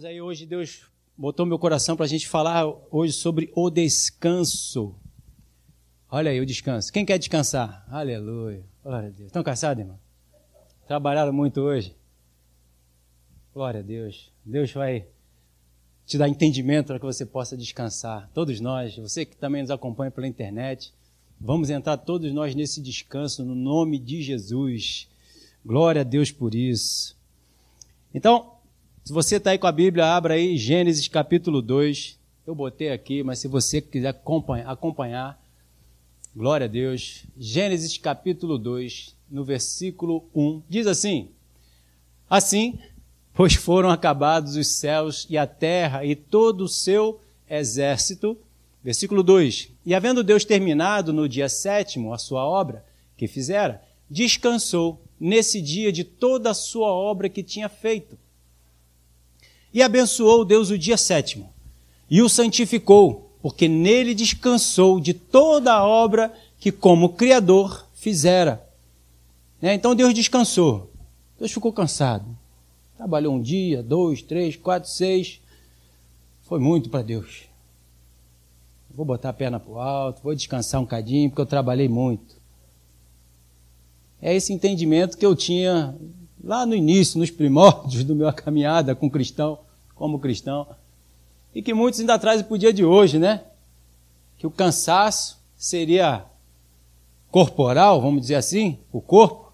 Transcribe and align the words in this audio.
Irmãos, 0.00 0.04
aí 0.04 0.20
hoje 0.20 0.46
Deus 0.46 0.86
botou 1.16 1.44
meu 1.44 1.58
coração 1.58 1.94
para 1.94 2.06
a 2.06 2.08
gente 2.08 2.26
falar 2.26 2.64
hoje 2.90 3.12
sobre 3.12 3.50
o 3.54 3.68
descanso. 3.68 4.94
Olha 6.10 6.30
aí 6.30 6.40
o 6.40 6.46
descanso. 6.46 6.90
Quem 6.90 7.04
quer 7.04 7.18
descansar? 7.18 7.84
Aleluia. 7.86 8.64
Glória 8.82 9.08
a 9.08 9.10
Deus. 9.10 9.26
Estão 9.26 9.42
cansados, 9.42 9.82
irmão? 9.82 9.98
Trabalharam 10.86 11.34
muito 11.34 11.60
hoje? 11.60 11.94
Glória 13.52 13.80
a 13.80 13.82
Deus. 13.82 14.32
Deus 14.42 14.72
vai 14.72 15.06
te 16.06 16.16
dar 16.16 16.28
entendimento 16.28 16.86
para 16.86 16.98
que 16.98 17.04
você 17.04 17.26
possa 17.26 17.54
descansar. 17.54 18.30
Todos 18.32 18.58
nós, 18.58 18.96
você 18.96 19.26
que 19.26 19.36
também 19.36 19.60
nos 19.60 19.70
acompanha 19.70 20.10
pela 20.10 20.26
internet, 20.26 20.94
vamos 21.38 21.68
entrar 21.68 21.98
todos 21.98 22.32
nós 22.32 22.54
nesse 22.54 22.80
descanso 22.80 23.44
no 23.44 23.54
nome 23.54 23.98
de 23.98 24.22
Jesus. 24.22 25.10
Glória 25.64 26.00
a 26.00 26.04
Deus 26.04 26.30
por 26.32 26.54
isso. 26.54 27.18
Então, 28.14 28.59
se 29.04 29.12
você 29.12 29.36
está 29.36 29.50
aí 29.50 29.58
com 29.58 29.66
a 29.66 29.72
Bíblia, 29.72 30.06
abra 30.06 30.34
aí 30.34 30.56
Gênesis 30.56 31.08
capítulo 31.08 31.62
2. 31.62 32.18
Eu 32.46 32.54
botei 32.54 32.90
aqui, 32.90 33.22
mas 33.22 33.38
se 33.38 33.48
você 33.48 33.80
quiser 33.80 34.20
acompanhar, 34.66 35.40
glória 36.36 36.66
a 36.66 36.68
Deus. 36.68 37.24
Gênesis 37.36 37.96
capítulo 37.96 38.58
2, 38.58 39.16
no 39.30 39.44
versículo 39.44 40.24
1, 40.34 40.62
diz 40.68 40.86
assim: 40.86 41.30
Assim, 42.28 42.78
pois 43.34 43.54
foram 43.54 43.90
acabados 43.90 44.54
os 44.54 44.68
céus 44.68 45.26
e 45.28 45.36
a 45.36 45.46
terra 45.46 46.04
e 46.04 46.14
todo 46.14 46.64
o 46.64 46.68
seu 46.68 47.20
exército. 47.48 48.36
Versículo 48.84 49.22
2: 49.22 49.70
E 49.84 49.94
havendo 49.94 50.22
Deus 50.22 50.44
terminado 50.44 51.12
no 51.12 51.28
dia 51.28 51.48
sétimo 51.48 52.12
a 52.12 52.18
sua 52.18 52.44
obra 52.44 52.84
que 53.16 53.26
fizera, 53.26 53.82
descansou 54.08 55.02
nesse 55.18 55.60
dia 55.60 55.90
de 55.90 56.04
toda 56.04 56.50
a 56.50 56.54
sua 56.54 56.92
obra 56.92 57.28
que 57.28 57.42
tinha 57.42 57.68
feito. 57.68 58.16
E 59.72 59.82
abençoou 59.82 60.44
Deus 60.44 60.70
o 60.70 60.78
dia 60.78 60.96
sétimo, 60.96 61.52
e 62.10 62.20
o 62.22 62.28
santificou, 62.28 63.30
porque 63.40 63.68
nele 63.68 64.14
descansou 64.14 65.00
de 65.00 65.14
toda 65.14 65.72
a 65.72 65.86
obra 65.86 66.34
que, 66.58 66.72
como 66.72 67.10
Criador, 67.10 67.86
fizera. 67.94 68.66
Né? 69.60 69.74
Então 69.74 69.94
Deus 69.94 70.12
descansou. 70.12 70.90
Deus 71.38 71.52
ficou 71.52 71.72
cansado. 71.72 72.26
Trabalhou 72.96 73.34
um 73.34 73.40
dia, 73.40 73.82
dois, 73.82 74.20
três, 74.20 74.56
quatro, 74.56 74.90
seis. 74.90 75.40
Foi 76.42 76.58
muito 76.58 76.90
para 76.90 77.02
Deus. 77.02 77.44
Vou 78.90 79.06
botar 79.06 79.30
a 79.30 79.32
perna 79.32 79.60
para 79.60 79.72
o 79.72 79.80
alto, 79.80 80.22
vou 80.22 80.34
descansar 80.34 80.80
um 80.80 80.86
cadinho, 80.86 81.30
porque 81.30 81.40
eu 81.40 81.46
trabalhei 81.46 81.88
muito. 81.88 82.36
É 84.20 84.34
esse 84.34 84.52
entendimento 84.52 85.16
que 85.16 85.24
eu 85.24 85.34
tinha 85.34 85.96
lá 86.42 86.66
no 86.66 86.74
início, 86.74 87.18
nos 87.18 87.30
primórdios 87.30 88.04
da 88.04 88.14
minha 88.14 88.32
caminhada 88.32 88.94
com 88.94 89.08
cristão, 89.08 89.58
como 90.00 90.18
cristão, 90.18 90.66
e 91.54 91.60
que 91.60 91.74
muitos 91.74 92.00
ainda 92.00 92.18
trazem 92.18 92.42
para 92.42 92.54
o 92.54 92.58
dia 92.58 92.72
de 92.72 92.82
hoje, 92.82 93.18
né? 93.18 93.42
Que 94.38 94.46
o 94.46 94.50
cansaço 94.50 95.38
seria 95.54 96.24
corporal, 97.30 98.00
vamos 98.00 98.22
dizer 98.22 98.36
assim, 98.36 98.78
o 98.90 98.98
corpo, 98.98 99.52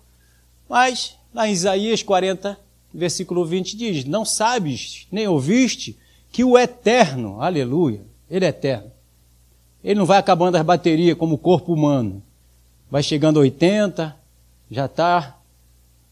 mas 0.69 1.19
lá 1.35 1.49
em 1.49 1.53
Isaías 1.53 2.01
40, 2.01 2.57
versículo 2.95 3.45
20 3.45 3.77
diz: 3.77 4.05
Não 4.05 4.25
sabes, 4.25 5.09
nem 5.11 5.27
ouviste, 5.27 5.99
que 6.31 6.45
o 6.45 6.57
eterno, 6.57 7.43
aleluia, 7.43 8.03
ele 8.31 8.45
é 8.45 8.51
eterno. 8.51 8.93
Ele 9.83 9.99
não 9.99 10.07
vai 10.07 10.19
acabando 10.19 10.55
as 10.55 10.65
baterias 10.65 11.19
como 11.19 11.35
o 11.35 11.39
corpo 11.39 11.73
humano. 11.73 12.23
Vai 12.89 13.03
chegando 13.03 13.41
a 13.41 13.43
80, 13.43 14.17
já 14.71 14.87
está 14.87 15.37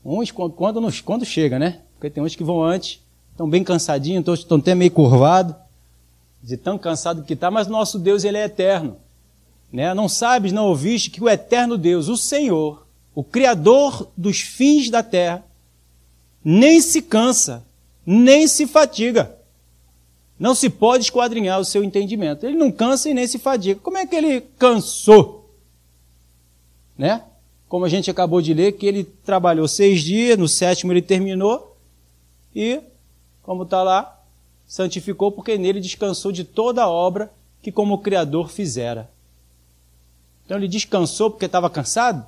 Uns 0.05 0.33
quando, 0.33 1.03
quando 1.05 1.25
chega, 1.25 1.57
né? 1.57 1.81
Porque 1.95 2.11
tem 2.11 2.23
uns 2.23 2.35
que 2.35 2.43
vão 2.43 2.63
antes, 2.63 3.01
estão 3.35 3.51
bem 3.51 3.63
cansadinhos, 3.63 4.41
estão 4.41 4.57
até 4.57 4.75
meio 4.75 4.91
curvados, 4.91 5.55
de 6.43 6.57
tão 6.57 6.79
cansado 6.79 7.23
que 7.25 7.35
está, 7.35 7.51
mas 7.51 7.67
nosso 7.67 7.99
Deus 7.99 8.25
ele 8.25 8.39
é 8.39 8.45
eterno. 8.45 8.97
Né? 9.73 9.93
Não 9.93 10.09
sabes, 10.09 10.53
não 10.53 10.67
ouviste 10.67 11.11
que 11.11 11.23
o 11.23 11.29
eterno 11.29 11.77
Deus, 11.77 12.09
o 12.09 12.17
Senhor, 12.17 12.87
o 13.15 13.23
Criador 13.23 14.09
dos 14.17 14.41
fins 14.41 14.89
da 14.89 15.03
terra, 15.03 15.45
nem 16.45 16.81
se 16.81 17.03
cansa, 17.03 17.65
nem 18.07 18.47
se 18.47 18.67
fatiga. 18.67 19.37
Não 20.39 20.55
se 20.55 20.71
pode 20.71 21.05
esquadrinhar 21.05 21.61
o 21.61 21.65
seu 21.65 21.83
entendimento. 21.83 22.45
Ele 22.45 22.57
não 22.57 22.71
cansa 22.71 23.09
e 23.09 23.15
nem 23.15 23.27
se 23.27 23.39
fadiga. 23.39 23.81
Como 23.81 23.97
é 23.97 24.07
que 24.07 24.15
ele 24.15 24.41
cansou? 24.59 25.49
Né? 26.99 27.23
como 27.75 27.85
a 27.85 27.89
gente 27.89 28.09
acabou 28.09 28.41
de 28.41 28.55
ler, 28.55 28.71
que 28.71 28.87
ele 28.87 29.03
trabalhou 29.03 29.67
seis 29.67 30.01
dias, 30.01 30.39
no 30.39 30.47
sétimo 30.47 30.93
ele 30.93 31.03
terminou, 31.03 31.77
e, 32.55 32.81
como 33.45 33.63
está 33.63 33.83
lá, 33.83 34.21
santificou 34.67 35.31
porque 35.31 35.57
nele 35.57 35.81
descansou 35.81 36.33
de 36.33 36.43
toda 36.43 36.83
a 36.83 36.89
obra 36.89 37.33
que 37.63 37.71
como 37.71 37.99
Criador 37.99 38.51
fizera. 38.51 39.11
Então 40.45 40.57
ele 40.57 40.69
descansou 40.69 41.31
porque 41.31 41.47
estava 41.47 41.71
cansado? 41.71 42.27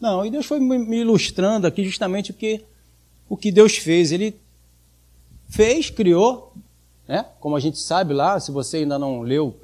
Não, 0.00 0.24
e 0.24 0.30
Deus 0.30 0.46
foi 0.46 0.60
me 0.60 0.98
ilustrando 0.98 1.66
aqui 1.66 1.84
justamente 1.84 2.32
porque 2.32 2.64
o 3.28 3.36
que 3.36 3.52
Deus 3.52 3.76
fez. 3.76 4.12
Ele 4.12 4.34
fez, 5.48 5.90
criou, 5.90 6.54
né? 7.06 7.26
como 7.38 7.56
a 7.56 7.60
gente 7.60 7.78
sabe 7.78 8.14
lá, 8.14 8.38
se 8.40 8.50
você 8.50 8.78
ainda 8.78 8.98
não 8.98 9.20
leu 9.20 9.58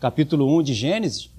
capítulo 0.00 0.58
1 0.58 0.62
de 0.62 0.74
Gênesis, 0.74 1.30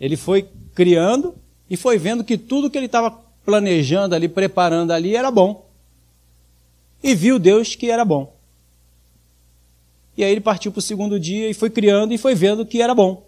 ele 0.00 0.16
foi 0.16 0.48
criando 0.74 1.34
e 1.70 1.76
foi 1.76 1.98
vendo 1.98 2.24
que 2.24 2.36
tudo 2.36 2.68
que 2.68 2.76
ele 2.76 2.86
estava 2.86 3.10
planejando 3.44 4.14
ali, 4.14 4.28
preparando 4.28 4.90
ali, 4.90 5.14
era 5.14 5.30
bom. 5.30 5.63
E 7.04 7.14
viu 7.14 7.38
Deus 7.38 7.74
que 7.74 7.90
era 7.90 8.02
bom. 8.02 8.34
E 10.16 10.24
aí 10.24 10.32
ele 10.32 10.40
partiu 10.40 10.72
para 10.72 10.78
o 10.78 10.82
segundo 10.82 11.20
dia 11.20 11.50
e 11.50 11.52
foi 11.52 11.68
criando 11.68 12.14
e 12.14 12.18
foi 12.18 12.34
vendo 12.34 12.64
que 12.64 12.80
era 12.80 12.94
bom. 12.94 13.26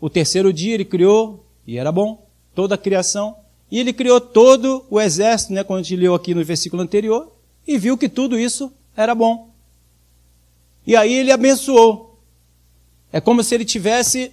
O 0.00 0.10
terceiro 0.10 0.52
dia 0.52 0.74
ele 0.74 0.84
criou 0.84 1.46
e 1.64 1.78
era 1.78 1.92
bom, 1.92 2.26
toda 2.56 2.74
a 2.74 2.78
criação. 2.78 3.36
E 3.70 3.78
ele 3.78 3.92
criou 3.92 4.20
todo 4.20 4.84
o 4.90 5.00
exército, 5.00 5.52
né, 5.52 5.62
quando 5.62 5.78
a 5.78 5.82
gente 5.84 5.94
leu 5.94 6.16
aqui 6.16 6.34
no 6.34 6.44
versículo 6.44 6.82
anterior, 6.82 7.30
e 7.64 7.78
viu 7.78 7.96
que 7.96 8.08
tudo 8.08 8.36
isso 8.36 8.72
era 8.96 9.14
bom. 9.14 9.50
E 10.84 10.96
aí 10.96 11.14
ele 11.14 11.30
abençoou. 11.30 12.18
É 13.12 13.20
como 13.20 13.44
se 13.44 13.54
ele 13.54 13.64
tivesse 13.64 14.32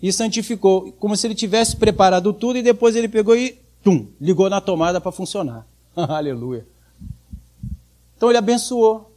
e 0.00 0.10
santificou, 0.10 0.92
como 0.92 1.14
se 1.14 1.26
ele 1.26 1.34
tivesse 1.34 1.76
preparado 1.76 2.32
tudo 2.32 2.56
e 2.56 2.62
depois 2.62 2.96
ele 2.96 3.08
pegou 3.08 3.36
e 3.36 3.58
tum, 3.82 4.06
ligou 4.18 4.48
na 4.48 4.62
tomada 4.62 4.98
para 4.98 5.12
funcionar. 5.12 5.66
Aleluia. 5.94 6.73
Então 8.16 8.28
ele 8.28 8.38
abençoou. 8.38 9.12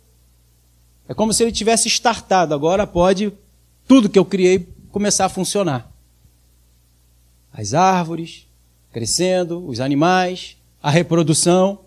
É 1.08 1.14
como 1.14 1.34
se 1.34 1.44
ele 1.44 1.52
tivesse 1.52 1.88
startado, 1.88 2.54
agora 2.54 2.86
pode 2.86 3.32
tudo 3.88 4.10
que 4.10 4.20
eu 4.20 4.26
criei 4.26 4.68
começar 4.92 5.26
a 5.26 5.30
funcionar. 5.30 5.90
As 7.54 7.74
árvores 7.74 8.46
crescendo, 8.92 9.66
os 9.68 9.80
animais, 9.80 10.58
a 10.82 10.90
reprodução, 10.90 11.80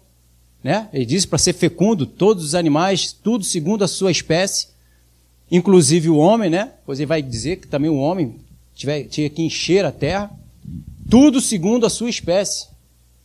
né? 0.62 0.88
Ele 0.92 1.04
disse 1.04 1.26
para 1.26 1.38
ser 1.38 1.52
fecundo 1.52 2.06
todos 2.06 2.44
os 2.44 2.54
animais, 2.54 3.12
tudo 3.12 3.44
segundo 3.44 3.82
a 3.82 3.88
sua 3.88 4.10
espécie, 4.10 4.68
inclusive 5.50 6.08
o 6.08 6.16
homem, 6.16 6.48
né? 6.48 6.72
Pois 6.86 6.98
ele 6.98 7.06
vai 7.06 7.20
dizer 7.20 7.56
que 7.56 7.66
também 7.66 7.90
o 7.90 7.96
homem 7.96 8.36
tiver, 8.74 9.04
tinha 9.04 9.28
que 9.28 9.42
encher 9.42 9.84
a 9.84 9.92
terra, 9.92 10.30
tudo 11.08 11.40
segundo 11.40 11.84
a 11.84 11.90
sua 11.90 12.08
espécie. 12.08 12.69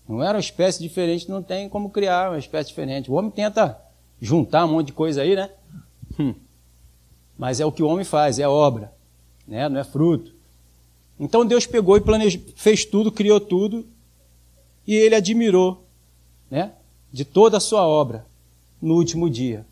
Não 0.08 0.22
era 0.22 0.38
uma 0.38 0.42
espécie 0.42 0.82
diferente, 0.82 1.30
não 1.30 1.42
tem 1.42 1.68
como 1.68 1.90
criar 1.90 2.32
uma 2.32 2.40
espécie 2.40 2.70
diferente. 2.70 3.10
O 3.10 3.16
homem 3.16 3.32
tenta 3.32 3.80
juntar 4.22 4.66
um 4.66 4.74
monte 4.74 4.88
de 4.88 4.94
coisa 4.94 5.22
aí, 5.22 5.36
né? 5.36 5.50
Hum. 6.20 6.36
Mas 7.38 7.60
é 7.60 7.66
o 7.66 7.72
que 7.72 7.84
o 7.84 7.88
homem 7.88 8.06
faz, 8.06 8.40
é 8.40 8.48
obra, 8.48 8.94
né? 9.48 9.68
não 9.68 9.80
é 9.80 9.84
fruto. 9.84 10.34
Então 11.20 11.46
Deus 11.46 11.66
pegou 11.66 11.98
e 11.98 12.02
planejou, 12.02 12.42
fez 12.56 12.86
tudo, 12.86 13.12
criou 13.12 13.40
tudo, 13.40 13.86
e 14.88 14.94
ele 14.94 15.16
admirou 15.16 15.86
né? 16.50 16.74
de 17.12 17.26
toda 17.26 17.58
a 17.58 17.62
sua 17.62 17.86
obra 17.86 18.26
no 18.82 18.96
último 18.96 19.30
dia. 19.30 19.66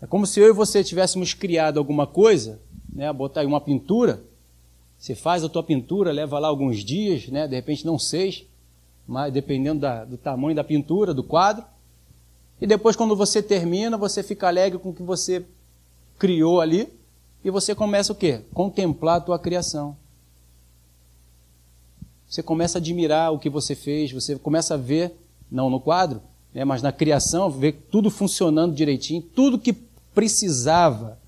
É 0.00 0.06
como 0.06 0.26
se 0.26 0.40
eu 0.40 0.48
e 0.48 0.52
você 0.52 0.84
tivéssemos 0.84 1.34
criado 1.34 1.78
alguma 1.78 2.06
coisa 2.06 2.60
né, 2.96 3.12
botar 3.12 3.40
aí 3.40 3.46
uma 3.46 3.60
pintura, 3.60 4.24
você 4.98 5.14
faz 5.14 5.44
a 5.44 5.48
tua 5.48 5.62
pintura, 5.62 6.10
leva 6.10 6.38
lá 6.38 6.48
alguns 6.48 6.82
dias, 6.82 7.28
né, 7.28 7.46
de 7.46 7.54
repente 7.54 7.84
não 7.84 7.98
seis, 7.98 8.46
mas 9.06 9.32
dependendo 9.32 9.80
da, 9.80 10.04
do 10.04 10.16
tamanho 10.16 10.56
da 10.56 10.64
pintura, 10.64 11.14
do 11.14 11.22
quadro. 11.22 11.64
E 12.60 12.66
depois, 12.66 12.96
quando 12.96 13.14
você 13.14 13.42
termina, 13.42 13.96
você 13.96 14.22
fica 14.22 14.48
alegre 14.48 14.78
com 14.78 14.90
o 14.90 14.94
que 14.94 15.02
você 15.02 15.44
criou 16.18 16.60
ali 16.60 16.88
e 17.44 17.50
você 17.50 17.74
começa 17.74 18.12
o 18.12 18.16
quê? 18.16 18.40
Contemplar 18.52 19.18
a 19.18 19.20
tua 19.20 19.38
criação. 19.38 19.96
Você 22.28 22.42
começa 22.42 22.78
a 22.78 22.80
admirar 22.80 23.32
o 23.32 23.38
que 23.38 23.48
você 23.48 23.74
fez, 23.74 24.10
você 24.10 24.36
começa 24.36 24.74
a 24.74 24.76
ver, 24.76 25.14
não 25.50 25.70
no 25.70 25.78
quadro, 25.78 26.20
né, 26.52 26.64
mas 26.64 26.82
na 26.82 26.90
criação, 26.90 27.48
ver 27.50 27.86
tudo 27.90 28.10
funcionando 28.10 28.74
direitinho, 28.74 29.22
tudo 29.22 29.58
que 29.58 29.72
precisava 30.14 31.18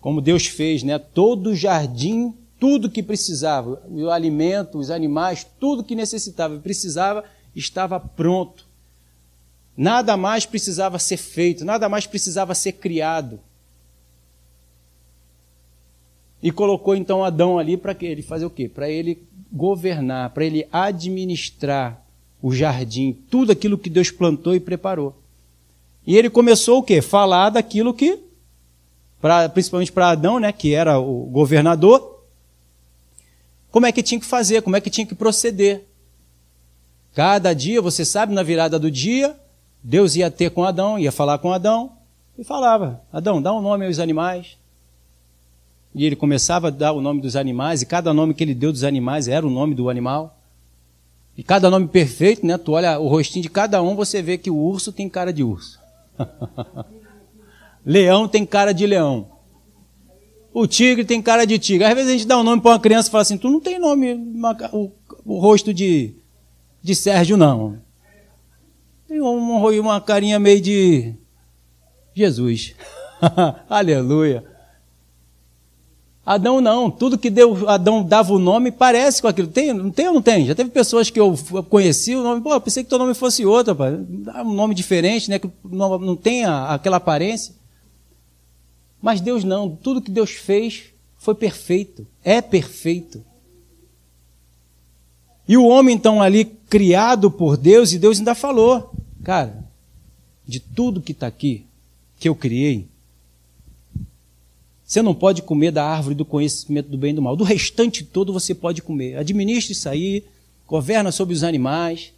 como 0.00 0.20
Deus 0.20 0.46
fez, 0.46 0.82
né? 0.82 0.98
Todo 0.98 1.50
o 1.50 1.54
jardim, 1.54 2.34
tudo 2.62 2.88
que 2.88 3.02
precisava, 3.02 3.82
o 3.90 4.08
alimento, 4.08 4.78
os 4.78 4.88
animais, 4.88 5.44
tudo 5.58 5.82
que 5.82 5.96
necessitava, 5.96 6.56
precisava, 6.60 7.24
estava 7.56 7.98
pronto. 7.98 8.64
Nada 9.76 10.16
mais 10.16 10.46
precisava 10.46 10.96
ser 11.00 11.16
feito, 11.16 11.64
nada 11.64 11.88
mais 11.88 12.06
precisava 12.06 12.54
ser 12.54 12.74
criado. 12.74 13.40
E 16.40 16.52
colocou 16.52 16.94
então 16.94 17.24
Adão 17.24 17.58
ali 17.58 17.76
para 17.76 17.96
ele 18.00 18.22
fazer 18.22 18.46
o 18.46 18.50
quê? 18.50 18.68
Para 18.68 18.88
ele 18.88 19.20
governar, 19.52 20.30
para 20.30 20.44
ele 20.44 20.64
administrar 20.70 22.00
o 22.40 22.54
jardim, 22.54 23.12
tudo 23.28 23.50
aquilo 23.50 23.76
que 23.76 23.90
Deus 23.90 24.12
plantou 24.12 24.54
e 24.54 24.60
preparou. 24.60 25.20
E 26.06 26.16
ele 26.16 26.30
começou 26.30 26.78
o 26.78 26.82
quê? 26.84 27.02
Falar 27.02 27.50
daquilo 27.50 27.92
que, 27.92 28.20
pra, 29.20 29.48
principalmente 29.48 29.90
para 29.90 30.10
Adão, 30.10 30.38
né, 30.38 30.52
que 30.52 30.72
era 30.72 31.00
o 31.00 31.24
governador, 31.24 32.11
como 33.72 33.86
é 33.86 33.90
que 33.90 34.02
tinha 34.02 34.20
que 34.20 34.26
fazer, 34.26 34.60
como 34.60 34.76
é 34.76 34.80
que 34.80 34.90
tinha 34.90 35.06
que 35.06 35.14
proceder. 35.14 35.86
Cada 37.14 37.54
dia, 37.54 37.80
você 37.80 38.04
sabe, 38.04 38.34
na 38.34 38.42
virada 38.42 38.78
do 38.78 38.90
dia, 38.90 39.34
Deus 39.82 40.14
ia 40.14 40.30
ter 40.30 40.50
com 40.50 40.62
Adão, 40.62 40.98
ia 40.98 41.10
falar 41.10 41.38
com 41.38 41.52
Adão, 41.52 41.92
e 42.38 42.44
falava: 42.44 43.02
Adão, 43.10 43.40
dá 43.40 43.52
um 43.52 43.62
nome 43.62 43.86
aos 43.86 43.98
animais, 43.98 44.58
e 45.94 46.04
ele 46.04 46.14
começava 46.14 46.68
a 46.68 46.70
dar 46.70 46.92
o 46.92 47.00
nome 47.00 47.22
dos 47.22 47.34
animais, 47.34 47.80
e 47.80 47.86
cada 47.86 48.12
nome 48.12 48.34
que 48.34 48.44
ele 48.44 48.54
deu 48.54 48.70
dos 48.70 48.84
animais 48.84 49.26
era 49.26 49.46
o 49.46 49.50
nome 49.50 49.74
do 49.74 49.88
animal. 49.88 50.38
E 51.34 51.42
cada 51.42 51.70
nome 51.70 51.88
perfeito, 51.88 52.46
né? 52.46 52.58
Tu 52.58 52.72
olha 52.72 52.98
o 52.98 53.08
rostinho 53.08 53.42
de 53.42 53.48
cada 53.48 53.82
um, 53.82 53.96
você 53.96 54.20
vê 54.20 54.36
que 54.36 54.50
o 54.50 54.56
urso 54.56 54.92
tem 54.92 55.08
cara 55.08 55.32
de 55.32 55.42
urso. 55.42 55.80
leão 57.86 58.28
tem 58.28 58.44
cara 58.44 58.72
de 58.72 58.86
leão. 58.86 59.28
O 60.54 60.66
tigre 60.66 61.04
tem 61.04 61.22
cara 61.22 61.46
de 61.46 61.58
tigre. 61.58 61.84
Às 61.84 61.94
vezes 61.94 62.08
a 62.10 62.12
gente 62.12 62.26
dá 62.26 62.38
um 62.38 62.42
nome 62.42 62.60
para 62.60 62.72
uma 62.72 62.80
criança 62.80 63.08
e 63.08 63.10
fala 63.10 63.22
assim: 63.22 63.38
Tu 63.38 63.48
não 63.48 63.60
tem 63.60 63.78
nome, 63.78 64.14
uma, 64.14 64.56
o, 64.72 64.90
o, 65.24 65.38
rosto 65.38 65.72
de, 65.72 66.14
de 66.82 66.94
Sérgio, 66.94 67.36
não. 67.36 67.78
Tem 69.08 69.20
uma, 69.20 69.70
uma 69.70 70.00
carinha 70.00 70.38
meio 70.38 70.60
de 70.60 71.14
Jesus. 72.14 72.74
Aleluia. 73.68 74.44
Adão 76.24 76.60
não, 76.60 76.88
tudo 76.88 77.18
que 77.18 77.28
deu, 77.28 77.68
Adão 77.68 78.00
dava 78.00 78.32
o 78.32 78.38
nome 78.38 78.70
parece 78.70 79.20
com 79.20 79.26
aquilo. 79.26 79.48
Tem, 79.48 79.72
não 79.72 79.90
tem 79.90 80.06
ou 80.06 80.14
não 80.14 80.22
tem? 80.22 80.46
Já 80.46 80.54
teve 80.54 80.70
pessoas 80.70 81.10
que 81.10 81.18
eu 81.18 81.36
conheci 81.68 82.14
o 82.14 82.22
nome, 82.22 82.40
pô, 82.40 82.60
pensei 82.60 82.84
que 82.84 82.88
teu 82.88 82.98
nome 82.98 83.12
fosse 83.12 83.44
outro, 83.44 83.72
rapaz. 83.72 83.98
Um 84.46 84.52
nome 84.52 84.72
diferente, 84.72 85.28
né? 85.28 85.40
Que 85.40 85.50
não, 85.64 85.98
não 85.98 86.14
tem 86.14 86.44
a, 86.44 86.74
aquela 86.74 86.98
aparência. 86.98 87.54
Mas 89.02 89.20
Deus 89.20 89.42
não, 89.42 89.68
tudo 89.68 90.00
que 90.00 90.10
Deus 90.10 90.30
fez 90.30 90.84
foi 91.18 91.34
perfeito, 91.34 92.06
é 92.22 92.40
perfeito. 92.40 93.24
E 95.46 95.56
o 95.56 95.66
homem 95.66 95.96
então 95.96 96.22
ali 96.22 96.44
criado 96.44 97.30
por 97.30 97.56
Deus, 97.56 97.92
e 97.92 97.98
Deus 97.98 98.18
ainda 98.18 98.34
falou, 98.34 98.94
cara, 99.24 99.64
de 100.46 100.60
tudo 100.60 101.02
que 101.02 101.12
está 101.12 101.26
aqui, 101.26 101.66
que 102.18 102.28
eu 102.28 102.34
criei, 102.34 102.86
você 104.84 105.00
não 105.00 105.14
pode 105.14 105.42
comer 105.42 105.72
da 105.72 105.84
árvore 105.84 106.14
do 106.14 106.24
conhecimento 106.24 106.90
do 106.90 106.98
bem 106.98 107.12
e 107.12 107.14
do 107.14 107.22
mal. 107.22 107.34
Do 107.34 107.44
restante 107.44 108.04
todo 108.04 108.32
você 108.32 108.54
pode 108.54 108.82
comer. 108.82 109.16
Administre 109.16 109.72
isso 109.72 109.88
aí, 109.88 110.22
governa 110.68 111.10
sobre 111.10 111.34
os 111.34 111.42
animais, 111.42 112.12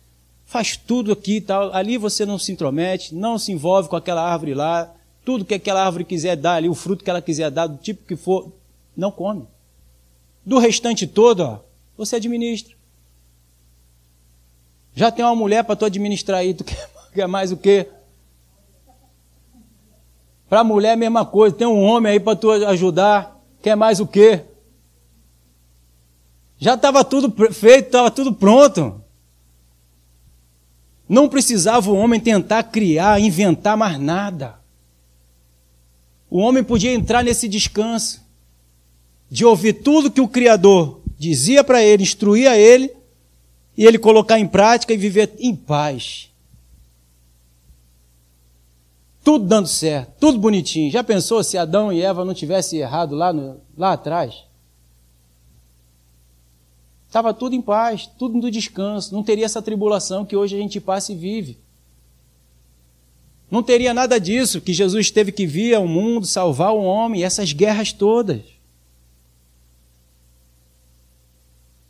faz 0.45 0.77
tudo 0.77 1.13
aqui 1.13 1.37
e 1.37 1.41
tal. 1.41 1.73
Ali 1.73 1.97
você 1.97 2.27
não 2.27 2.37
se 2.37 2.51
intromete, 2.51 3.15
não 3.15 3.39
se 3.39 3.53
envolve 3.53 3.89
com 3.89 3.95
aquela 3.95 4.29
árvore 4.29 4.55
lá. 4.55 4.93
Tudo 5.25 5.45
que 5.45 5.55
aquela 5.55 5.85
árvore 5.85 6.05
quiser 6.05 6.37
dar 6.37 6.57
ali, 6.57 6.69
o 6.69 6.75
fruto 6.75 7.03
que 7.03 7.11
ela 7.11 7.23
quiser 7.23 7.51
dar, 7.51 7.67
do 7.67 7.79
tipo 7.79 8.07
que 8.07 8.17
for, 8.17 8.53
não 8.97 9.11
come. 9.11 9.47
Do 10.45 10.59
restante 10.59 11.07
todo, 11.07 11.41
ó, 11.41 11.59
você 11.97 12.17
administra. 12.17 12.75
Já 14.95 15.11
tem 15.11 15.25
uma 15.25 15.35
mulher 15.35 15.65
para 15.65 15.77
tu 15.77 15.85
administrar 15.85 16.41
aí, 16.41 16.53
tu 16.55 16.65
quer 17.13 17.27
mais 17.27 17.51
o 17.51 17.57
quê? 17.57 17.89
Para 20.49 20.61
a 20.61 20.65
mulher, 20.65 20.97
mesma 20.97 21.25
coisa. 21.25 21.57
Tem 21.57 21.67
um 21.67 21.83
homem 21.83 22.13
aí 22.13 22.21
para 22.21 22.37
tu 22.37 22.51
ajudar. 22.51 23.41
Quer 23.63 23.75
mais 23.75 23.99
o 23.99 24.07
quê? 24.07 24.45
Já 26.59 26.75
estava 26.75 27.05
tudo 27.05 27.35
feito, 27.53 27.87
estava 27.87 28.11
tudo 28.11 28.33
pronto. 28.33 29.03
Não 31.09 31.29
precisava 31.29 31.91
o 31.91 31.97
homem 31.97 32.21
tentar 32.21 32.63
criar, 32.65 33.21
inventar 33.21 33.77
mais 33.77 33.99
nada. 33.99 34.59
O 36.31 36.39
homem 36.39 36.65
podia 36.65 36.93
entrar 36.93 37.23
nesse 37.23 37.49
descanso 37.49 38.23
de 39.31 39.45
ouvir 39.45 39.75
tudo 39.75 40.11
que 40.11 40.21
o 40.21 40.29
Criador 40.29 41.01
dizia 41.19 41.63
para 41.63 41.83
ele, 41.83 42.03
instruía 42.03 42.57
ele, 42.57 42.91
e 43.77 43.85
ele 43.85 43.99
colocar 43.99 44.39
em 44.39 44.47
prática 44.47 44.93
e 44.93 44.97
viver 44.97 45.35
em 45.39 45.55
paz 45.55 46.31
tudo 49.25 49.47
dando 49.47 49.67
certo, 49.67 50.13
tudo 50.21 50.39
bonitinho. 50.39 50.91
Já 50.91 51.03
pensou 51.03 51.43
se 51.43 51.57
Adão 51.57 51.91
e 51.91 52.03
Eva 52.03 52.27
não 52.27 52.35
tivessem 52.35 52.81
errado 52.81 53.17
lá, 53.17 53.33
no, 53.33 53.59
lá 53.77 53.95
atrás? 53.95 54.45
Estava 57.07 57.33
tudo 57.33 57.55
em 57.55 57.63
paz, 57.63 58.07
tudo 58.19 58.37
no 58.37 58.51
descanso, 58.51 59.15
não 59.15 59.23
teria 59.23 59.47
essa 59.47 59.63
tribulação 59.63 60.27
que 60.27 60.37
hoje 60.37 60.55
a 60.57 60.59
gente 60.59 60.79
passa 60.79 61.13
e 61.13 61.17
vive. 61.17 61.59
Não 63.51 63.63
teria 63.63 63.95
nada 63.95 64.19
disso 64.19 64.61
que 64.61 64.73
Jesus 64.73 65.11
teve 65.11 65.31
que 65.31 65.47
vir 65.47 65.75
ao 65.75 65.87
mundo 65.87 66.27
salvar 66.27 66.73
o 66.73 66.83
homem, 66.83 67.23
essas 67.23 67.53
guerras 67.53 67.93
todas. 67.93 68.43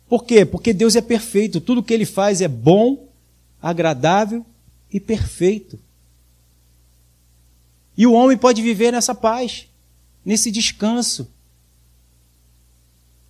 Por 0.07 0.23
quê? 0.23 0.45
Porque 0.45 0.73
Deus 0.73 0.95
é 0.95 1.01
perfeito, 1.01 1.59
tudo 1.59 1.83
que 1.83 1.93
ele 1.93 2.05
faz 2.05 2.41
é 2.41 2.47
bom, 2.47 3.07
agradável 3.61 4.45
e 4.91 4.99
perfeito. 4.99 5.79
E 7.97 8.05
o 8.05 8.13
homem 8.13 8.37
pode 8.37 8.61
viver 8.61 8.91
nessa 8.91 9.15
paz, 9.15 9.67
nesse 10.23 10.51
descanso. 10.51 11.27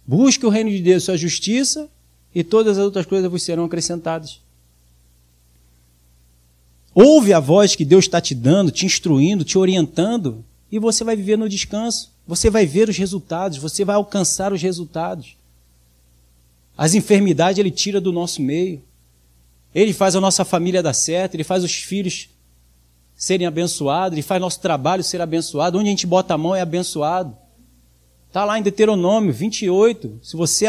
Busque 0.06 0.45
o 0.45 0.50
reino 0.50 0.69
de 0.69 0.81
Deus, 0.81 1.04
sua 1.04 1.18
justiça, 1.18 1.89
e 2.33 2.44
todas 2.44 2.77
as 2.77 2.83
outras 2.83 3.06
coisas 3.06 3.31
vos 3.31 3.44
serão 3.44 3.66
acrescentadas. 3.66 4.42
Ouve 6.95 7.33
a 7.33 7.39
voz 7.39 7.75
que 7.75 7.86
Deus 7.86 8.06
está 8.06 8.19
te 8.19 8.33
dando, 8.33 8.71
te 8.71 8.86
instruindo, 8.86 9.44
te 9.44 9.57
orientando, 9.57 10.44
e 10.71 10.80
você 10.80 11.03
vai 11.03 11.15
viver 11.15 11.38
no 11.38 11.47
descanso. 11.47 12.12
Você 12.25 12.50
vai 12.50 12.65
ver 12.65 12.89
os 12.89 12.97
resultados, 12.97 13.59
você 13.59 13.86
vai 13.86 13.95
alcançar 13.95 14.51
os 14.51 14.62
resultados. 14.62 15.36
As 16.75 16.95
enfermidades 16.95 17.59
ele 17.59 17.69
tira 17.69 18.01
do 18.01 18.12
nosso 18.12 18.42
meio. 18.42 18.81
Ele 19.74 19.94
faz 19.94 20.15
a 20.15 20.21
nossa 20.21 20.44
família 20.44 20.81
dar 20.81 20.94
certo, 20.94 21.36
ele 21.36 21.44
faz 21.44 21.63
os 21.63 21.74
filhos 21.74 22.30
serem 23.15 23.48
abençoados, 23.48 24.13
Ele 24.13 24.21
faz 24.21 24.41
nosso 24.41 24.59
trabalho 24.59 25.03
ser 25.03 25.21
abençoado. 25.21 25.77
Onde 25.77 25.88
a 25.88 25.91
gente 25.91 26.05
bota 26.05 26.34
a 26.34 26.38
mão 26.38 26.55
é 26.55 26.62
abençoado. 26.62 27.36
Está 28.36 28.44
lá 28.44 28.60
em 28.60 28.62
Deuteronômio 28.62 29.32
28. 29.32 30.20
Se 30.22 30.36
você 30.36 30.65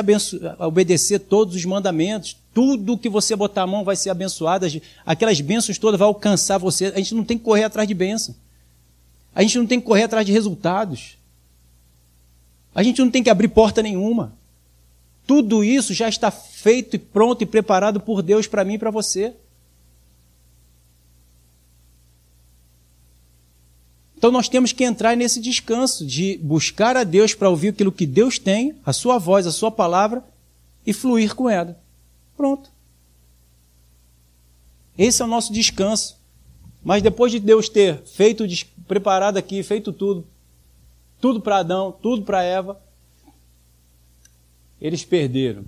obedecer 0.61 1.19
todos 1.19 1.57
os 1.57 1.65
mandamentos, 1.65 2.37
tudo 2.55 2.97
que 2.97 3.09
você 3.09 3.35
botar 3.35 3.63
a 3.63 3.67
mão 3.67 3.83
vai 3.83 3.97
ser 3.97 4.09
abençoado. 4.09 4.67
Aquelas 5.05 5.41
bênçãos 5.41 5.77
todas 5.77 5.99
vão 5.99 6.07
alcançar 6.07 6.59
você. 6.59 6.93
A 6.95 6.99
gente 6.99 7.13
não 7.13 7.25
tem 7.25 7.37
que 7.37 7.43
correr 7.43 7.65
atrás 7.65 7.89
de 7.89 7.93
bênção. 7.93 8.37
A 9.35 9.43
gente 9.43 9.59
não 9.59 9.67
tem 9.67 9.81
que 9.81 9.87
correr 9.87 10.05
atrás 10.05 10.25
de 10.25 10.31
resultados. 10.31 11.19
A 12.73 12.85
gente 12.85 13.01
não 13.01 13.11
tem 13.11 13.21
que 13.21 13.31
abrir 13.31 13.49
porta 13.49 13.83
nenhuma. 13.83 14.33
Tudo 15.27 15.65
isso 15.65 15.93
já 15.93 16.09
está 16.09 16.31
feito 16.31 16.95
e 16.95 17.01
pronto 17.01 17.43
e 17.43 17.47
preparado 17.47 17.99
por 17.99 18.23
Deus 18.23 18.47
para 18.47 18.65
mim 18.65 18.75
e 18.75 18.79
para 18.79 18.93
você. 18.93 19.35
Então 24.27 24.33
nós 24.33 24.49
temos 24.49 24.73
que 24.73 24.83
entrar 24.83 25.17
nesse 25.17 25.41
descanso 25.41 26.05
de 26.05 26.37
buscar 26.39 26.97
a 26.97 27.05
Deus 27.05 27.33
para 27.33 27.49
ouvir 27.49 27.69
aquilo 27.69 27.93
que 27.93 28.05
Deus 28.05 28.41
tem, 28.41 28.75
a 28.85 28.93
sua 28.93 29.19
voz, 29.19 29.47
a 29.47 29.53
sua 29.53 29.71
palavra, 29.71 30.21
e 30.85 30.93
fluir 30.93 31.33
com 31.33 31.49
ela. 31.49 31.79
Pronto. 32.37 32.69
Esse 34.99 35.23
é 35.23 35.25
o 35.25 35.29
nosso 35.29 35.53
descanso. 35.53 36.17
Mas 36.83 37.05
depois 37.05 37.31
de 37.31 37.39
Deus 37.39 37.69
ter 37.69 38.03
feito, 38.03 38.45
preparado 38.89 39.37
aqui, 39.37 39.63
feito 39.63 39.93
tudo, 39.93 40.27
tudo 41.21 41.41
para 41.41 41.59
Adão, 41.59 41.93
tudo 42.03 42.23
para 42.23 42.43
Eva, 42.43 42.81
eles 44.81 45.05
perderam. 45.05 45.65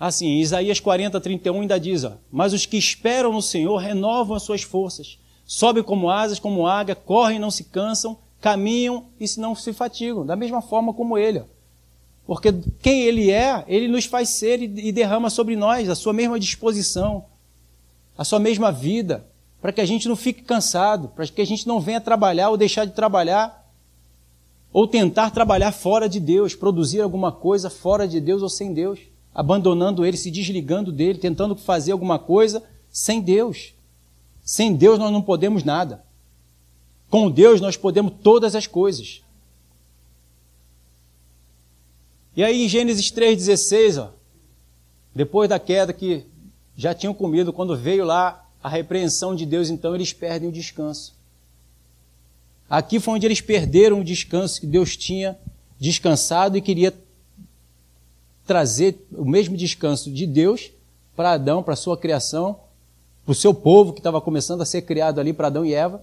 Assim, 0.00 0.40
Isaías 0.40 0.80
40, 0.80 1.20
31 1.20 1.60
ainda 1.60 1.78
diz: 1.78 2.02
ó, 2.02 2.14
Mas 2.32 2.52
os 2.52 2.66
que 2.66 2.76
esperam 2.76 3.32
no 3.32 3.40
Senhor 3.40 3.76
renovam 3.76 4.34
as 4.34 4.42
suas 4.42 4.62
forças 4.62 5.18
Sobe 5.46 5.82
como 5.82 6.10
asas, 6.10 6.38
como 6.38 6.66
águia, 6.66 6.94
correm 6.94 7.36
e 7.36 7.40
não 7.40 7.50
se 7.50 7.64
cansam, 7.64 8.18
caminham 8.40 9.06
e 9.20 9.26
não 9.38 9.54
se 9.54 9.72
fatigam, 9.72 10.24
da 10.24 10.36
mesma 10.36 10.62
forma 10.62 10.92
como 10.92 11.18
ele. 11.18 11.42
Porque 12.26 12.52
quem 12.80 13.02
ele 13.02 13.30
é, 13.30 13.64
ele 13.66 13.88
nos 13.88 14.06
faz 14.06 14.30
ser 14.30 14.62
e 14.62 14.92
derrama 14.92 15.28
sobre 15.28 15.56
nós 15.56 15.88
a 15.90 15.94
sua 15.94 16.12
mesma 16.12 16.40
disposição, 16.40 17.26
a 18.16 18.24
sua 18.24 18.38
mesma 18.38 18.72
vida, 18.72 19.26
para 19.60 19.72
que 19.72 19.80
a 19.80 19.84
gente 19.84 20.08
não 20.08 20.16
fique 20.16 20.42
cansado, 20.42 21.08
para 21.08 21.26
que 21.26 21.40
a 21.40 21.46
gente 21.46 21.66
não 21.66 21.80
venha 21.80 22.00
trabalhar 22.00 22.50
ou 22.50 22.56
deixar 22.56 22.86
de 22.86 22.92
trabalhar, 22.92 23.70
ou 24.72 24.88
tentar 24.88 25.30
trabalhar 25.30 25.72
fora 25.72 26.08
de 26.08 26.18
Deus, 26.18 26.54
produzir 26.54 27.00
alguma 27.00 27.30
coisa 27.30 27.68
fora 27.68 28.08
de 28.08 28.20
Deus 28.20 28.42
ou 28.42 28.48
sem 28.48 28.72
Deus, 28.72 28.98
abandonando 29.34 30.04
ele, 30.04 30.16
se 30.16 30.30
desligando 30.30 30.90
dele, 30.90 31.18
tentando 31.18 31.54
fazer 31.54 31.92
alguma 31.92 32.18
coisa 32.18 32.62
sem 32.90 33.20
Deus. 33.20 33.73
Sem 34.44 34.76
Deus 34.76 34.98
nós 34.98 35.10
não 35.10 35.22
podemos 35.22 35.64
nada. 35.64 36.04
Com 37.08 37.30
Deus 37.30 37.60
nós 37.60 37.76
podemos 37.76 38.12
todas 38.22 38.54
as 38.54 38.66
coisas. 38.66 39.22
E 42.36 42.44
aí 42.44 42.64
em 42.64 42.68
Gênesis 42.68 43.10
3,16, 43.10 44.02
ó, 44.02 44.10
depois 45.14 45.48
da 45.48 45.58
queda 45.58 45.92
que 45.92 46.26
já 46.76 46.92
tinham 46.92 47.14
comido, 47.14 47.52
quando 47.52 47.76
veio 47.76 48.04
lá 48.04 48.46
a 48.62 48.68
repreensão 48.68 49.34
de 49.34 49.46
Deus, 49.46 49.70
então 49.70 49.94
eles 49.94 50.12
perdem 50.12 50.48
o 50.48 50.52
descanso. 50.52 51.14
Aqui 52.68 52.98
foi 52.98 53.14
onde 53.14 53.26
eles 53.26 53.40
perderam 53.40 54.00
o 54.00 54.04
descanso 54.04 54.60
que 54.60 54.66
Deus 54.66 54.96
tinha 54.96 55.38
descansado 55.78 56.56
e 56.56 56.60
queria 56.60 56.92
trazer 58.44 59.06
o 59.12 59.24
mesmo 59.24 59.56
descanso 59.56 60.10
de 60.10 60.26
Deus 60.26 60.70
para 61.14 61.32
Adão, 61.32 61.62
para 61.62 61.76
sua 61.76 61.96
criação, 61.96 62.58
para 63.24 63.32
o 63.32 63.34
seu 63.34 63.54
povo 63.54 63.92
que 63.92 64.00
estava 64.00 64.20
começando 64.20 64.60
a 64.60 64.66
ser 64.66 64.82
criado 64.82 65.18
ali 65.18 65.32
para 65.32 65.46
Adão 65.46 65.64
e 65.64 65.72
Eva. 65.72 66.02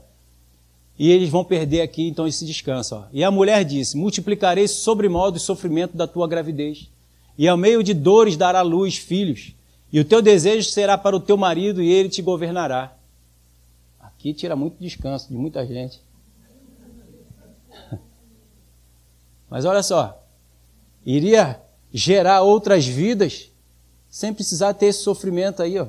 E 0.98 1.10
eles 1.10 1.30
vão 1.30 1.44
perder 1.44 1.82
aqui 1.82 2.08
então 2.08 2.28
esse 2.28 2.46
descanso. 2.46 3.04
E 3.12 3.24
a 3.24 3.32
mulher 3.32 3.64
disse: 3.64 3.98
Multiplicarei 3.98 4.68
sobremodo 4.68 5.38
o 5.38 5.40
sofrimento 5.40 5.96
da 5.96 6.06
tua 6.06 6.28
gravidez, 6.28 6.90
e 7.38 7.48
ao 7.48 7.58
meio 7.58 7.84
de 7.84 7.94
dores 7.94 8.38
dará 8.38 8.62
luz 8.62 8.98
filhos, 8.98 9.56
e 9.92 10.00
o 10.00 10.06
teu 10.06 10.22
desejo 10.22 10.70
será 10.70 10.98
para 10.98 11.16
o 11.16 11.20
teu 11.20 11.38
marido, 11.38 11.82
e 11.82 11.92
ele 11.92 12.10
te 12.10 12.22
governará. 12.22 12.96
Aqui 14.00 14.34
tira 14.34 14.56
muito 14.56 14.78
descanso 14.80 15.28
de 15.30 15.34
muita 15.36 15.66
gente. 15.66 16.00
Mas 19.50 19.66
olha 19.66 19.82
só, 19.82 20.24
iria 21.06 21.60
gerar 21.92 22.42
outras 22.42 22.86
vidas 22.86 23.50
sem 24.10 24.34
precisar 24.34 24.74
ter 24.74 24.88
esse 24.88 25.00
sofrimento 25.00 25.64
aí, 25.64 25.80
ó. 25.80 25.88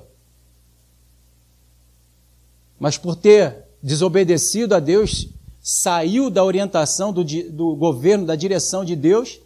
Mas 2.82 2.98
por 2.98 3.14
ter 3.14 3.62
desobedecido 3.80 4.74
a 4.74 4.80
Deus, 4.80 5.28
saiu 5.60 6.28
da 6.28 6.42
orientação 6.42 7.12
do, 7.12 7.22
do 7.22 7.76
governo, 7.76 8.26
da 8.26 8.34
direção 8.34 8.84
de 8.84 8.96
Deus, 8.96 9.38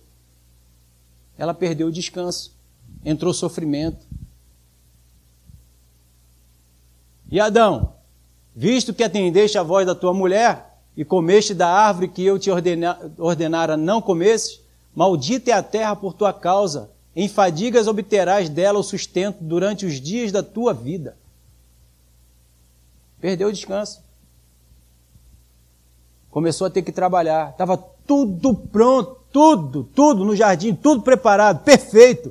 ela 1.36 1.52
perdeu 1.52 1.88
o 1.88 1.92
descanso, 1.92 2.56
entrou 3.04 3.34
sofrimento. 3.34 4.06
E 7.30 7.38
Adão, 7.38 7.92
visto 8.54 8.94
que 8.94 9.04
atendeste 9.04 9.58
a 9.58 9.62
voz 9.62 9.86
da 9.86 9.94
tua 9.94 10.14
mulher 10.14 10.78
e 10.96 11.04
comeste 11.04 11.52
da 11.52 11.68
árvore 11.68 12.08
que 12.08 12.24
eu 12.24 12.38
te 12.38 12.50
ordena, 12.50 12.98
ordenara 13.18 13.76
não 13.76 14.00
comesses, 14.00 14.62
maldita 14.94 15.50
é 15.50 15.52
a 15.52 15.62
terra 15.62 15.94
por 15.94 16.14
tua 16.14 16.32
causa, 16.32 16.88
em 17.14 17.28
fadigas 17.28 17.86
obterás 17.86 18.48
dela 18.48 18.78
o 18.78 18.82
sustento 18.82 19.44
durante 19.44 19.84
os 19.84 20.00
dias 20.00 20.32
da 20.32 20.42
tua 20.42 20.72
vida. 20.72 21.18
Perdeu 23.26 23.48
o 23.48 23.52
descanso 23.52 24.06
começou 26.36 26.66
a 26.66 26.70
ter 26.70 26.82
que 26.82 26.92
trabalhar. 26.92 27.52
Estava 27.52 27.78
tudo 27.78 28.54
pronto, 28.54 29.16
tudo, 29.32 29.84
tudo 29.94 30.22
no 30.22 30.36
jardim, 30.36 30.74
tudo 30.74 31.00
preparado, 31.00 31.64
perfeito. 31.64 32.30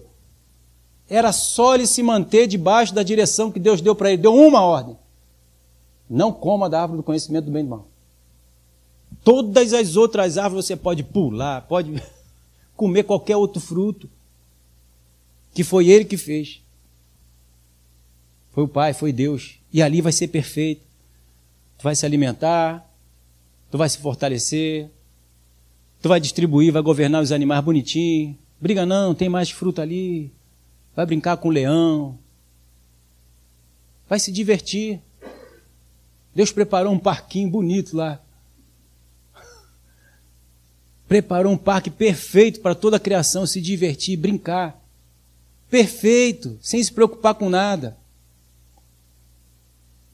Era 1.10 1.34
só 1.34 1.74
ele 1.74 1.88
se 1.88 2.04
manter 2.04 2.46
debaixo 2.46 2.94
da 2.94 3.02
direção 3.02 3.52
que 3.52 3.60
Deus 3.60 3.82
deu 3.82 3.96
para 3.96 4.12
ele. 4.12 4.22
Deu 4.22 4.36
uma 4.36 4.62
ordem: 4.62 4.96
não 6.08 6.32
coma 6.32 6.70
da 6.70 6.84
árvore 6.84 6.98
do 6.98 7.04
conhecimento 7.04 7.46
do 7.46 7.52
bem 7.52 7.62
e 7.62 7.66
do 7.66 7.70
mal. 7.72 7.88
Todas 9.24 9.74
as 9.74 9.96
outras 9.96 10.38
árvores 10.38 10.68
você 10.68 10.76
pode 10.76 11.02
pular, 11.02 11.64
pode 11.64 12.00
comer 12.78 13.06
qualquer 13.06 13.38
outro 13.38 13.60
fruto, 13.60 14.08
que 15.52 15.64
foi 15.64 15.90
ele 15.90 16.06
que 16.06 16.16
fez. 16.16 16.62
Foi 18.52 18.64
o 18.64 18.68
Pai, 18.68 18.94
foi 18.94 19.12
Deus. 19.12 19.60
E 19.74 19.82
ali 19.82 20.00
vai 20.00 20.12
ser 20.12 20.28
perfeito. 20.28 20.85
Tu 21.78 21.84
vai 21.84 21.96
se 21.96 22.06
alimentar, 22.06 22.90
tu 23.70 23.78
vai 23.78 23.90
se 23.90 23.98
fortalecer, 23.98 24.90
tu 26.02 26.10
vai 26.10 26.20
distribuir, 26.20 26.72
vai 26.72 26.82
governar 26.82 27.22
os 27.22 27.32
animais 27.32 27.64
bonitinho. 27.64 28.38
Briga 28.60 28.86
não, 28.86 29.14
tem 29.14 29.30
mais 29.30 29.52
fruta 29.52 29.82
ali. 29.82 30.32
Vai 30.96 31.06
brincar 31.06 31.38
com 31.38 31.50
o 31.50 31.52
leão. 31.52 32.18
Vai 34.08 34.20
se 34.20 34.32
divertir. 34.32 35.02
Deus 36.34 36.52
preparou 36.52 36.94
um 36.94 37.00
parquinho 37.00 37.50
bonito 37.50 37.96
lá. 37.96 38.22
Preparou 41.08 41.54
um 41.54 41.58
parque 41.58 41.90
perfeito 41.90 42.62
para 42.62 42.74
toda 42.74 42.98
a 42.98 43.00
criação 43.00 43.46
se 43.46 43.62
divertir, 43.62 44.18
brincar. 44.18 44.82
Perfeito, 45.70 46.58
sem 46.62 46.82
se 46.84 46.92
preocupar 46.92 47.36
com 47.36 47.50
nada. 47.50 47.98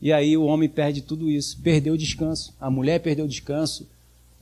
E 0.01 0.11
aí 0.11 0.35
o 0.35 0.45
homem 0.45 0.67
perde 0.67 1.01
tudo 1.01 1.29
isso, 1.29 1.61
perdeu 1.61 1.93
o 1.93 1.97
descanso. 1.97 2.55
A 2.59 2.71
mulher 2.71 2.99
perdeu 2.99 3.25
o 3.25 3.27
descanso, 3.27 3.87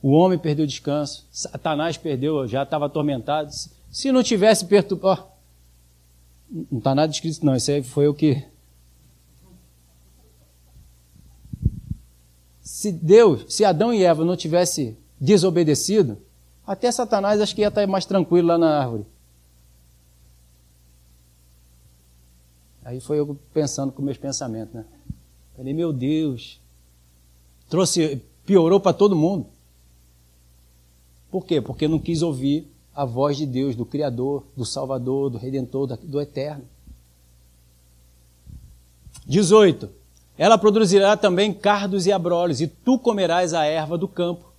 o 0.02 0.12
homem 0.12 0.38
perdeu 0.38 0.64
o 0.64 0.68
descanso, 0.68 1.26
Satanás 1.30 1.98
perdeu, 1.98 2.48
já 2.48 2.62
estava 2.62 2.86
atormentado. 2.86 3.50
Se 3.90 4.10
não 4.10 4.22
tivesse 4.22 4.64
perturbado. 4.64 5.22
Oh, 5.22 5.30
não 6.70 6.78
está 6.78 6.94
nada 6.94 7.12
escrito, 7.12 7.44
não. 7.44 7.54
Isso 7.54 7.70
aí 7.70 7.82
foi 7.82 8.08
o 8.08 8.14
que. 8.14 8.42
Se 12.62 12.90
Deus, 12.90 13.44
se 13.54 13.64
Adão 13.64 13.92
e 13.92 14.02
Eva 14.02 14.24
não 14.24 14.36
tivessem 14.36 14.96
desobedecido, 15.20 16.18
até 16.66 16.90
Satanás 16.90 17.40
acho 17.40 17.54
que 17.54 17.60
ia 17.60 17.68
estar 17.68 17.86
mais 17.86 18.06
tranquilo 18.06 18.48
lá 18.48 18.56
na 18.56 18.78
árvore. 18.78 19.04
Aí 22.82 23.00
foi 23.00 23.18
eu 23.18 23.38
pensando 23.52 23.92
com 23.92 24.00
meus 24.00 24.16
pensamentos, 24.16 24.74
né? 24.74 24.84
Falei, 25.60 25.74
meu 25.74 25.92
Deus, 25.92 26.58
trouxe, 27.68 28.22
piorou 28.46 28.80
para 28.80 28.94
todo 28.94 29.14
mundo. 29.14 29.44
Por 31.30 31.44
quê? 31.44 31.60
Porque 31.60 31.86
não 31.86 31.98
quis 31.98 32.22
ouvir 32.22 32.66
a 32.94 33.04
voz 33.04 33.36
de 33.36 33.44
Deus, 33.44 33.76
do 33.76 33.84
Criador, 33.84 34.42
do 34.56 34.64
Salvador, 34.64 35.28
do 35.28 35.36
Redentor, 35.36 35.86
do 35.98 36.18
Eterno. 36.18 36.64
18. 39.26 39.90
Ela 40.38 40.56
produzirá 40.56 41.14
também 41.14 41.52
cardos 41.52 42.06
e 42.06 42.12
abrolhos, 42.12 42.62
e 42.62 42.66
tu 42.66 42.98
comerás 42.98 43.52
a 43.52 43.66
erva 43.66 43.98
do 43.98 44.08
campo. 44.08 44.50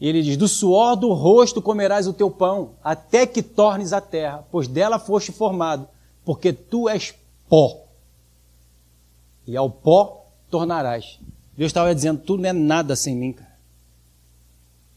E 0.00 0.08
ele 0.08 0.22
diz: 0.22 0.36
Do 0.36 0.48
suor 0.48 0.96
do 0.96 1.12
rosto 1.12 1.62
comerás 1.62 2.08
o 2.08 2.12
teu 2.12 2.32
pão, 2.32 2.70
até 2.82 3.28
que 3.28 3.44
tornes 3.44 3.92
a 3.92 4.00
terra, 4.00 4.44
pois 4.50 4.66
dela 4.66 4.98
foste 4.98 5.30
formado, 5.30 5.86
porque 6.24 6.52
tu 6.52 6.88
és 6.88 7.14
pó 7.48 7.89
e 9.50 9.56
ao 9.56 9.68
pó 9.68 10.32
tornarás. 10.48 11.18
Deus 11.56 11.70
estava 11.70 11.94
dizendo: 11.94 12.20
tu 12.20 12.36
não 12.36 12.48
é 12.48 12.52
nada 12.52 12.94
sem 12.94 13.14
mim, 13.14 13.32
cara. 13.32 13.58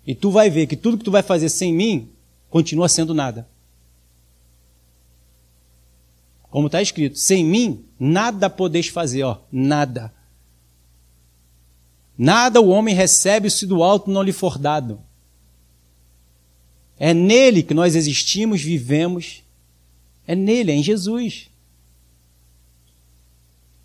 E 0.05 0.13
tu 0.13 0.29
vai 0.29 0.49
ver 0.49 0.67
que 0.67 0.75
tudo 0.75 0.97
que 0.97 1.03
tu 1.03 1.11
vai 1.11 1.23
fazer 1.23 1.49
sem 1.49 1.73
mim 1.73 2.09
continua 2.49 2.87
sendo 2.87 3.13
nada. 3.13 3.47
Como 6.49 6.67
está 6.67 6.81
escrito: 6.81 7.17
sem 7.17 7.43
mim 7.43 7.85
nada 7.99 8.49
podeis 8.49 8.87
fazer, 8.87 9.23
ó, 9.23 9.39
nada. 9.51 10.13
Nada 12.15 12.61
o 12.61 12.69
homem 12.69 12.93
recebe 12.93 13.49
se 13.49 13.65
do 13.65 13.81
alto 13.81 14.11
não 14.11 14.21
lhe 14.21 14.31
for 14.31 14.59
dado. 14.59 15.01
É 16.99 17.11
nele 17.11 17.63
que 17.63 17.73
nós 17.73 17.95
existimos, 17.95 18.61
vivemos. 18.61 19.41
É 20.27 20.35
nele, 20.35 20.71
é 20.71 20.75
em 20.75 20.83
Jesus. 20.83 21.49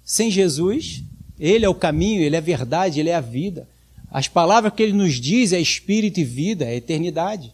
Sem 0.08 0.30
Jesus, 0.30 1.04
Ele 1.38 1.66
é 1.66 1.68
o 1.68 1.74
caminho, 1.74 2.22
Ele 2.22 2.34
é 2.34 2.38
a 2.38 2.40
verdade, 2.40 2.98
Ele 2.98 3.10
é 3.10 3.14
a 3.14 3.20
vida. 3.20 3.68
As 4.10 4.26
palavras 4.26 4.72
que 4.72 4.82
Ele 4.82 4.94
nos 4.94 5.20
diz 5.20 5.52
é 5.52 5.60
espírito 5.60 6.18
e 6.18 6.24
vida, 6.24 6.64
é 6.64 6.76
eternidade. 6.76 7.52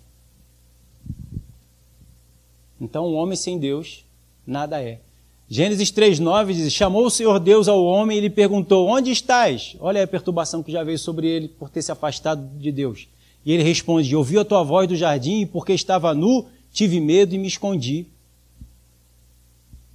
Então, 2.81 3.09
um 3.09 3.17
homem 3.17 3.35
sem 3.35 3.59
Deus, 3.59 4.05
nada 4.47 4.81
é. 4.81 5.01
Gênesis 5.49 5.91
3,9 5.91 6.53
diz: 6.55 6.73
Chamou 6.73 7.07
o 7.07 7.11
Senhor 7.11 7.41
Deus 7.41 7.67
ao 7.67 7.85
homem 7.85 8.19
e 8.19 8.21
lhe 8.21 8.31
perguntou: 8.31 8.87
Onde 8.87 9.11
estás? 9.11 9.75
Olha 9.81 10.05
a 10.05 10.07
perturbação 10.07 10.63
que 10.63 10.71
já 10.71 10.85
veio 10.85 10.99
sobre 10.99 11.27
ele 11.27 11.49
por 11.49 11.69
ter 11.69 11.83
se 11.83 11.91
afastado 11.91 12.57
de 12.57 12.71
Deus. 12.71 13.09
E 13.45 13.51
ele 13.51 13.65
responde: 13.65 14.15
Ouvi 14.15 14.39
a 14.39 14.45
tua 14.45 14.63
voz 14.63 14.87
do 14.87 14.95
jardim 14.95 15.41
e 15.41 15.47
porque 15.47 15.73
estava 15.73 16.15
nu, 16.15 16.47
tive 16.73 17.01
medo 17.01 17.35
e 17.35 17.39
me 17.39 17.49
escondi. 17.49 18.07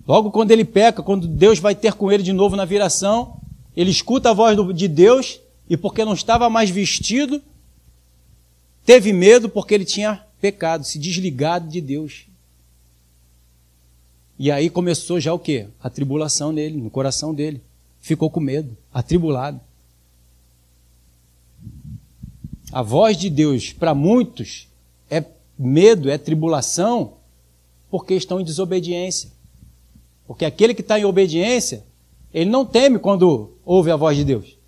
Logo 0.09 0.31
quando 0.31 0.49
ele 0.49 0.65
peca, 0.65 1.03
quando 1.03 1.27
Deus 1.27 1.59
vai 1.59 1.75
ter 1.75 1.93
com 1.93 2.11
ele 2.11 2.23
de 2.23 2.33
novo 2.33 2.55
na 2.55 2.65
viração, 2.65 3.39
ele 3.77 3.91
escuta 3.91 4.31
a 4.31 4.33
voz 4.33 4.57
de 4.75 4.87
Deus 4.87 5.39
e 5.69 5.77
porque 5.77 6.03
não 6.03 6.13
estava 6.13 6.49
mais 6.49 6.71
vestido, 6.71 7.39
teve 8.83 9.13
medo 9.13 9.47
porque 9.47 9.75
ele 9.75 9.85
tinha 9.85 10.25
pecado, 10.41 10.83
se 10.83 10.97
desligado 10.97 11.69
de 11.69 11.79
Deus. 11.79 12.25
E 14.39 14.49
aí 14.49 14.67
começou 14.67 15.19
já 15.19 15.31
o 15.31 15.37
quê? 15.37 15.67
A 15.79 15.91
tribulação 15.91 16.51
nele, 16.51 16.81
no 16.81 16.89
coração 16.89 17.31
dele. 17.31 17.61
Ficou 18.01 18.31
com 18.31 18.39
medo, 18.39 18.75
atribulado. 18.91 19.61
A 22.71 22.81
voz 22.81 23.15
de 23.15 23.29
Deus 23.29 23.73
para 23.73 23.93
muitos 23.93 24.67
é 25.07 25.23
medo, 25.55 26.09
é 26.09 26.17
tribulação, 26.17 27.13
porque 27.91 28.15
estão 28.15 28.39
em 28.39 28.43
desobediência. 28.43 29.37
Porque 30.29 30.45
aquele 30.45 30.75
que 30.75 30.81
está 30.81 30.99
em 30.99 31.05
obediência, 31.05 31.83
ele 32.31 32.51
não 32.51 32.63
teme 32.63 32.99
quando 32.99 33.57
ouve 33.65 33.89
a 33.89 33.95
voz 33.95 34.15
de 34.15 34.23
Deus? 34.23 34.59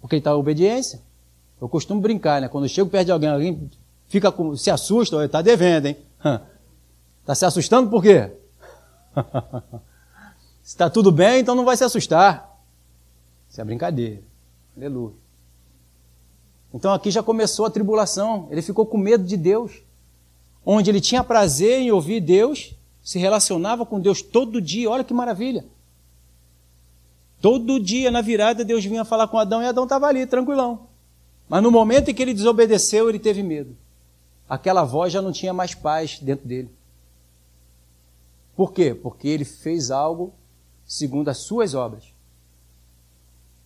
Porque 0.00 0.16
ele 0.16 0.20
está 0.20 0.32
em 0.32 0.34
obediência. 0.34 1.00
Eu 1.60 1.68
costumo 1.68 2.00
brincar, 2.00 2.40
né? 2.40 2.48
Quando 2.48 2.64
eu 2.64 2.68
chego 2.68 2.90
perto 2.90 3.06
de 3.06 3.12
alguém, 3.12 3.28
alguém 3.28 3.70
fica 4.08 4.32
com, 4.32 4.56
se 4.56 4.68
assusta, 4.68 5.24
está 5.24 5.40
devendo, 5.40 5.86
hein? 5.86 5.96
Está 7.20 7.32
se 7.36 7.44
assustando 7.44 7.88
por 7.88 8.02
quê? 8.02 8.32
se 10.64 10.74
está 10.74 10.90
tudo 10.90 11.12
bem, 11.12 11.38
então 11.38 11.54
não 11.54 11.64
vai 11.64 11.76
se 11.76 11.84
assustar. 11.84 12.60
Isso 13.48 13.60
é 13.60 13.64
brincadeira. 13.64 14.20
Aleluia. 14.76 15.14
Então 16.74 16.92
aqui 16.92 17.12
já 17.12 17.22
começou 17.22 17.66
a 17.66 17.70
tribulação. 17.70 18.48
Ele 18.50 18.62
ficou 18.62 18.84
com 18.84 18.98
medo 18.98 19.22
de 19.22 19.36
Deus. 19.36 19.84
Onde 20.64 20.90
ele 20.90 21.00
tinha 21.00 21.22
prazer 21.22 21.82
em 21.82 21.92
ouvir 21.92 22.20
Deus, 22.20 22.75
se 23.06 23.20
relacionava 23.20 23.86
com 23.86 24.00
Deus 24.00 24.20
todo 24.20 24.60
dia. 24.60 24.90
Olha 24.90 25.04
que 25.04 25.14
maravilha. 25.14 25.64
Todo 27.40 27.78
dia 27.78 28.10
na 28.10 28.20
virada 28.20 28.64
Deus 28.64 28.84
vinha 28.84 29.04
falar 29.04 29.28
com 29.28 29.38
Adão 29.38 29.62
e 29.62 29.66
Adão 29.66 29.84
estava 29.84 30.08
ali, 30.08 30.26
tranquilão. 30.26 30.88
Mas 31.48 31.62
no 31.62 31.70
momento 31.70 32.10
em 32.10 32.14
que 32.14 32.20
ele 32.20 32.34
desobedeceu, 32.34 33.08
ele 33.08 33.20
teve 33.20 33.44
medo. 33.44 33.76
Aquela 34.48 34.82
voz 34.82 35.12
já 35.12 35.22
não 35.22 35.30
tinha 35.30 35.52
mais 35.52 35.72
paz 35.72 36.18
dentro 36.18 36.48
dele. 36.48 36.68
Por 38.56 38.72
quê? 38.72 38.92
Porque 38.92 39.28
ele 39.28 39.44
fez 39.44 39.92
algo 39.92 40.34
segundo 40.84 41.28
as 41.28 41.38
suas 41.38 41.74
obras. 41.74 42.12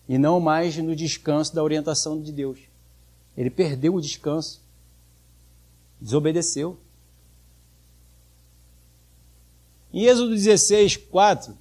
E 0.07 0.19
não 0.19 0.39
mais 0.39 0.77
no 0.77 0.95
descanso 0.95 1.55
da 1.55 1.63
orientação 1.63 2.21
de 2.21 2.31
Deus. 2.31 2.59
Ele 3.35 3.49
perdeu 3.49 3.95
o 3.95 4.01
descanso. 4.01 4.61
Desobedeceu. 5.99 6.77
Em 9.93 10.05
Êxodo 10.05 10.29
16, 10.31 10.97
4, 10.97 11.57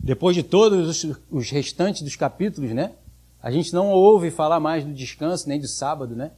depois 0.00 0.36
de 0.36 0.42
todos 0.42 1.04
os 1.30 1.50
restantes 1.50 2.02
dos 2.02 2.16
capítulos, 2.16 2.70
né? 2.70 2.92
A 3.42 3.50
gente 3.50 3.72
não 3.72 3.90
ouve 3.90 4.30
falar 4.30 4.60
mais 4.60 4.84
do 4.84 4.92
descanso, 4.92 5.48
nem 5.48 5.60
do 5.60 5.68
sábado, 5.68 6.14
né? 6.14 6.30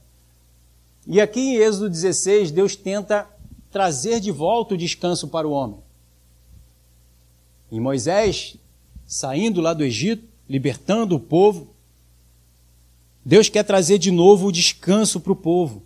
E 1.05 1.21
aqui 1.21 1.39
em 1.39 1.55
Êxodo 1.55 1.89
16, 1.89 2.51
Deus 2.51 2.75
tenta 2.75 3.27
trazer 3.71 4.19
de 4.19 4.31
volta 4.31 4.73
o 4.73 4.77
descanso 4.77 5.27
para 5.27 5.47
o 5.47 5.51
homem. 5.51 5.79
Em 7.71 7.79
Moisés, 7.79 8.57
saindo 9.05 9.61
lá 9.61 9.73
do 9.73 9.83
Egito, 9.83 10.27
libertando 10.49 11.15
o 11.15 11.19
povo, 11.19 11.73
Deus 13.23 13.47
quer 13.47 13.63
trazer 13.63 13.97
de 13.97 14.11
novo 14.11 14.47
o 14.47 14.51
descanso 14.51 15.19
para 15.21 15.31
o 15.31 15.35
povo. 15.35 15.83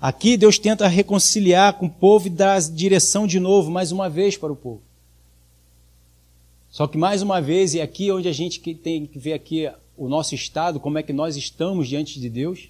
Aqui 0.00 0.36
Deus 0.36 0.58
tenta 0.58 0.86
reconciliar 0.86 1.74
com 1.74 1.86
o 1.86 1.90
povo 1.90 2.28
e 2.28 2.30
dar 2.30 2.60
direção 2.60 3.26
de 3.26 3.40
novo, 3.40 3.70
mais 3.70 3.90
uma 3.90 4.08
vez, 4.08 4.36
para 4.36 4.52
o 4.52 4.56
povo. 4.56 4.80
Só 6.70 6.86
que 6.86 6.96
mais 6.96 7.20
uma 7.20 7.40
vez, 7.40 7.74
e 7.74 7.80
aqui 7.80 8.08
é 8.08 8.14
onde 8.14 8.28
a 8.28 8.32
gente 8.32 8.60
tem 8.74 9.06
que 9.06 9.18
ver 9.18 9.32
aqui 9.32 9.68
o 9.96 10.08
nosso 10.08 10.34
estado, 10.34 10.78
como 10.78 10.98
é 10.98 11.02
que 11.02 11.12
nós 11.12 11.36
estamos 11.36 11.88
diante 11.88 12.20
de 12.20 12.28
Deus. 12.28 12.68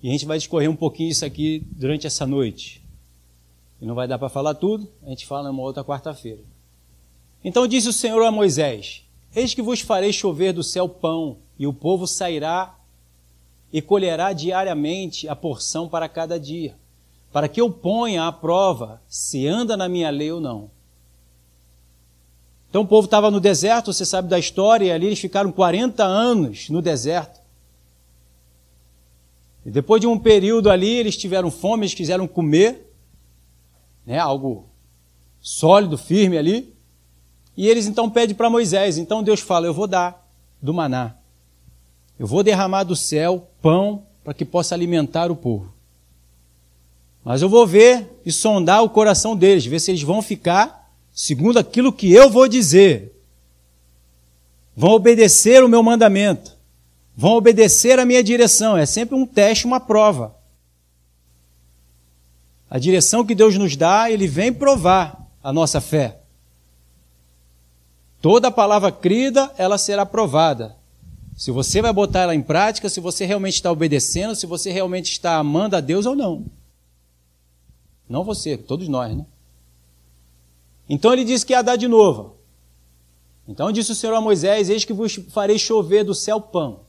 E 0.00 0.08
a 0.08 0.12
gente 0.12 0.26
vai 0.26 0.38
discorrer 0.38 0.70
um 0.70 0.76
pouquinho 0.76 1.10
isso 1.10 1.24
aqui 1.24 1.64
durante 1.72 2.06
essa 2.06 2.24
noite. 2.24 2.80
E 3.80 3.86
não 3.86 3.96
vai 3.96 4.06
dar 4.06 4.18
para 4.18 4.28
falar 4.28 4.54
tudo, 4.54 4.88
a 5.02 5.08
gente 5.08 5.26
fala 5.26 5.48
numa 5.48 5.62
outra 5.62 5.82
quarta-feira. 5.82 6.40
Então 7.42 7.66
disse 7.66 7.88
o 7.88 7.92
Senhor 7.92 8.22
a 8.22 8.30
Moisés: 8.30 9.02
Eis 9.34 9.54
que 9.54 9.62
vos 9.62 9.80
farei 9.80 10.12
chover 10.12 10.52
do 10.52 10.62
céu 10.62 10.88
pão, 10.88 11.38
e 11.58 11.66
o 11.66 11.72
povo 11.72 12.06
sairá 12.06 12.78
e 13.72 13.80
colherá 13.80 14.32
diariamente 14.32 15.28
a 15.28 15.36
porção 15.36 15.88
para 15.88 16.08
cada 16.08 16.38
dia, 16.38 16.76
para 17.32 17.48
que 17.48 17.60
eu 17.60 17.70
ponha 17.70 18.26
à 18.26 18.32
prova 18.32 19.00
se 19.08 19.46
anda 19.46 19.76
na 19.76 19.88
minha 19.88 20.10
lei 20.10 20.32
ou 20.32 20.40
não. 20.40 20.70
Então 22.68 22.82
o 22.82 22.86
povo 22.86 23.06
estava 23.06 23.30
no 23.30 23.40
deserto, 23.40 23.92
você 23.92 24.06
sabe 24.06 24.28
da 24.28 24.38
história, 24.38 24.86
e 24.86 24.92
ali 24.92 25.06
eles 25.06 25.18
ficaram 25.18 25.50
40 25.50 26.04
anos 26.04 26.68
no 26.68 26.80
deserto. 26.80 27.40
E 29.66 29.70
depois 29.70 30.00
de 30.00 30.06
um 30.06 30.18
período 30.18 30.70
ali, 30.70 30.88
eles 30.88 31.16
tiveram 31.16 31.50
fome, 31.50 31.82
eles 31.82 31.94
quiseram 31.94 32.26
comer, 32.26 32.92
né, 34.06 34.18
algo 34.18 34.68
sólido, 35.40 35.98
firme 35.98 36.38
ali. 36.38 36.74
E 37.56 37.68
eles 37.68 37.86
então 37.86 38.08
pedem 38.08 38.34
para 38.34 38.48
Moisés. 38.48 38.96
Então 38.98 39.22
Deus 39.22 39.40
fala: 39.40 39.66
Eu 39.66 39.74
vou 39.74 39.86
dar 39.86 40.26
do 40.62 40.72
maná. 40.72 41.16
Eu 42.20 42.26
vou 42.26 42.42
derramar 42.42 42.84
do 42.84 42.94
céu 42.94 43.48
pão 43.62 44.02
para 44.22 44.34
que 44.34 44.44
possa 44.44 44.74
alimentar 44.74 45.30
o 45.30 45.36
povo. 45.36 45.72
Mas 47.24 47.40
eu 47.40 47.48
vou 47.48 47.66
ver 47.66 48.20
e 48.26 48.30
sondar 48.30 48.84
o 48.84 48.90
coração 48.90 49.34
deles, 49.34 49.64
ver 49.64 49.80
se 49.80 49.90
eles 49.90 50.02
vão 50.02 50.20
ficar 50.20 50.92
segundo 51.14 51.58
aquilo 51.58 51.90
que 51.90 52.12
eu 52.12 52.28
vou 52.28 52.46
dizer. 52.46 53.10
Vão 54.76 54.90
obedecer 54.90 55.64
o 55.64 55.68
meu 55.68 55.82
mandamento. 55.82 56.54
Vão 57.16 57.36
obedecer 57.36 57.98
a 57.98 58.04
minha 58.04 58.22
direção. 58.22 58.76
É 58.76 58.84
sempre 58.84 59.14
um 59.14 59.24
teste, 59.24 59.64
uma 59.64 59.80
prova. 59.80 60.36
A 62.68 62.78
direção 62.78 63.24
que 63.24 63.34
Deus 63.34 63.56
nos 63.56 63.76
dá, 63.76 64.10
Ele 64.10 64.26
vem 64.26 64.52
provar 64.52 65.26
a 65.42 65.54
nossa 65.54 65.80
fé. 65.80 66.20
Toda 68.20 68.50
palavra 68.50 68.92
crida, 68.92 69.50
ela 69.56 69.78
será 69.78 70.04
provada. 70.04 70.78
Se 71.40 71.50
você 71.50 71.80
vai 71.80 71.90
botar 71.90 72.20
ela 72.20 72.34
em 72.34 72.42
prática, 72.42 72.86
se 72.90 73.00
você 73.00 73.24
realmente 73.24 73.54
está 73.54 73.72
obedecendo, 73.72 74.34
se 74.34 74.44
você 74.44 74.70
realmente 74.70 75.10
está 75.10 75.38
amando 75.38 75.74
a 75.74 75.80
Deus 75.80 76.04
ou 76.04 76.14
não. 76.14 76.44
Não 78.06 78.22
você, 78.22 78.58
todos 78.58 78.86
nós, 78.88 79.16
né? 79.16 79.24
Então 80.86 81.10
ele 81.14 81.24
disse 81.24 81.46
que 81.46 81.54
ia 81.54 81.62
dar 81.62 81.76
de 81.76 81.88
novo. 81.88 82.36
Então 83.48 83.72
disse 83.72 83.90
o 83.90 83.94
Senhor 83.94 84.14
a 84.14 84.20
Moisés: 84.20 84.68
Eis 84.68 84.84
que 84.84 84.92
vos 84.92 85.14
farei 85.30 85.58
chover 85.58 86.04
do 86.04 86.14
céu 86.14 86.42
pão. 86.42 86.80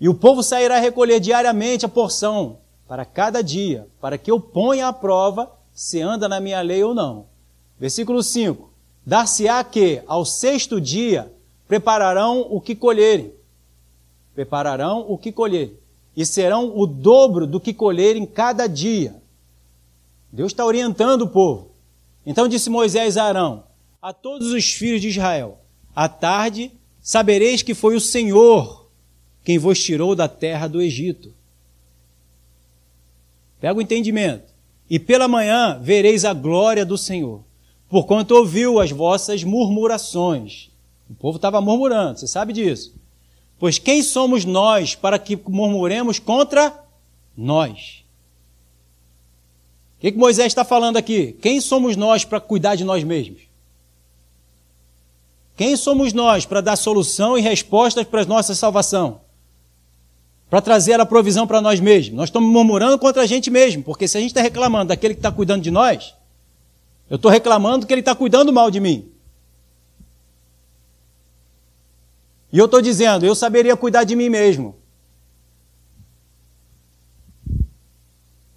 E 0.00 0.08
o 0.08 0.14
povo 0.14 0.40
sairá 0.40 0.78
recolher 0.78 1.18
diariamente 1.18 1.84
a 1.84 1.88
porção 1.88 2.58
para 2.86 3.04
cada 3.04 3.42
dia, 3.42 3.88
para 4.00 4.16
que 4.16 4.30
eu 4.30 4.38
ponha 4.38 4.86
à 4.86 4.92
prova 4.92 5.50
se 5.74 6.00
anda 6.00 6.28
na 6.28 6.38
minha 6.38 6.60
lei 6.60 6.84
ou 6.84 6.94
não. 6.94 7.26
Versículo 7.80 8.22
5: 8.22 8.70
Dar-se-á 9.04 9.64
que, 9.64 10.04
ao 10.06 10.24
sexto 10.24 10.80
dia, 10.80 11.32
prepararão 11.68 12.40
o 12.50 12.60
que 12.60 12.74
colherem. 12.74 13.32
Prepararão 14.34 15.04
o 15.08 15.16
que 15.16 15.30
colherem. 15.30 15.76
E 16.16 16.26
serão 16.26 16.76
o 16.76 16.86
dobro 16.86 17.46
do 17.46 17.60
que 17.60 17.72
colherem 17.72 18.26
cada 18.26 18.66
dia. 18.66 19.22
Deus 20.32 20.50
está 20.50 20.64
orientando 20.64 21.22
o 21.22 21.28
povo. 21.28 21.70
Então 22.26 22.48
disse 22.48 22.68
Moisés 22.68 23.16
a 23.16 23.24
Arão: 23.24 23.64
A 24.02 24.12
todos 24.12 24.50
os 24.50 24.72
filhos 24.72 25.00
de 25.00 25.08
Israel: 25.08 25.60
À 25.94 26.08
tarde 26.08 26.72
sabereis 27.00 27.62
que 27.62 27.74
foi 27.74 27.94
o 27.94 28.00
Senhor 28.00 28.88
quem 29.44 29.58
vos 29.58 29.82
tirou 29.82 30.14
da 30.14 30.28
terra 30.28 30.66
do 30.66 30.82
Egito 30.82 31.32
Pega 33.60 33.78
o 33.78 33.82
entendimento. 33.82 34.54
E 34.88 34.98
pela 34.98 35.28
manhã 35.28 35.78
vereis 35.82 36.24
a 36.24 36.32
glória 36.32 36.84
do 36.84 36.96
Senhor, 36.96 37.42
porquanto 37.88 38.34
ouviu 38.34 38.80
as 38.80 38.90
vossas 38.90 39.44
murmurações. 39.44 40.70
O 41.10 41.14
povo 41.14 41.36
estava 41.36 41.60
murmurando, 41.60 42.18
você 42.18 42.26
sabe 42.26 42.52
disso. 42.52 42.94
Pois 43.58 43.78
quem 43.78 44.02
somos 44.02 44.44
nós 44.44 44.94
para 44.94 45.18
que 45.18 45.36
murmuremos 45.48 46.18
contra 46.18 46.84
nós? 47.36 48.04
O 49.96 50.00
que, 50.00 50.12
que 50.12 50.18
Moisés 50.18 50.46
está 50.46 50.64
falando 50.64 50.96
aqui? 50.96 51.36
Quem 51.42 51.60
somos 51.60 51.96
nós 51.96 52.24
para 52.24 52.40
cuidar 52.40 52.76
de 52.76 52.84
nós 52.84 53.02
mesmos? 53.02 53.42
Quem 55.56 55.76
somos 55.76 56.12
nós 56.12 56.46
para 56.46 56.60
dar 56.60 56.76
solução 56.76 57.36
e 57.36 57.40
respostas 57.40 58.06
para 58.06 58.22
a 58.22 58.26
nossa 58.26 58.54
salvação? 58.54 59.20
para 60.48 60.60
trazer 60.60 60.98
a 60.98 61.06
provisão 61.06 61.46
para 61.46 61.60
nós 61.60 61.78
mesmos. 61.78 62.16
Nós 62.16 62.28
estamos 62.28 62.50
murmurando 62.50 62.98
contra 62.98 63.22
a 63.22 63.26
gente 63.26 63.50
mesmo, 63.50 63.82
porque 63.82 64.08
se 64.08 64.16
a 64.16 64.20
gente 64.20 64.30
está 64.30 64.40
reclamando 64.40 64.88
daquele 64.88 65.14
que 65.14 65.18
está 65.18 65.30
cuidando 65.30 65.62
de 65.62 65.70
nós, 65.70 66.14
eu 67.10 67.16
estou 67.16 67.30
reclamando 67.30 67.86
que 67.86 67.92
ele 67.92 68.00
está 68.00 68.14
cuidando 68.14 68.52
mal 68.52 68.70
de 68.70 68.80
mim. 68.80 69.10
E 72.52 72.58
eu 72.58 72.64
estou 72.64 72.80
dizendo, 72.80 73.26
eu 73.26 73.34
saberia 73.34 73.76
cuidar 73.76 74.04
de 74.04 74.16
mim 74.16 74.28
mesmo. 74.28 74.74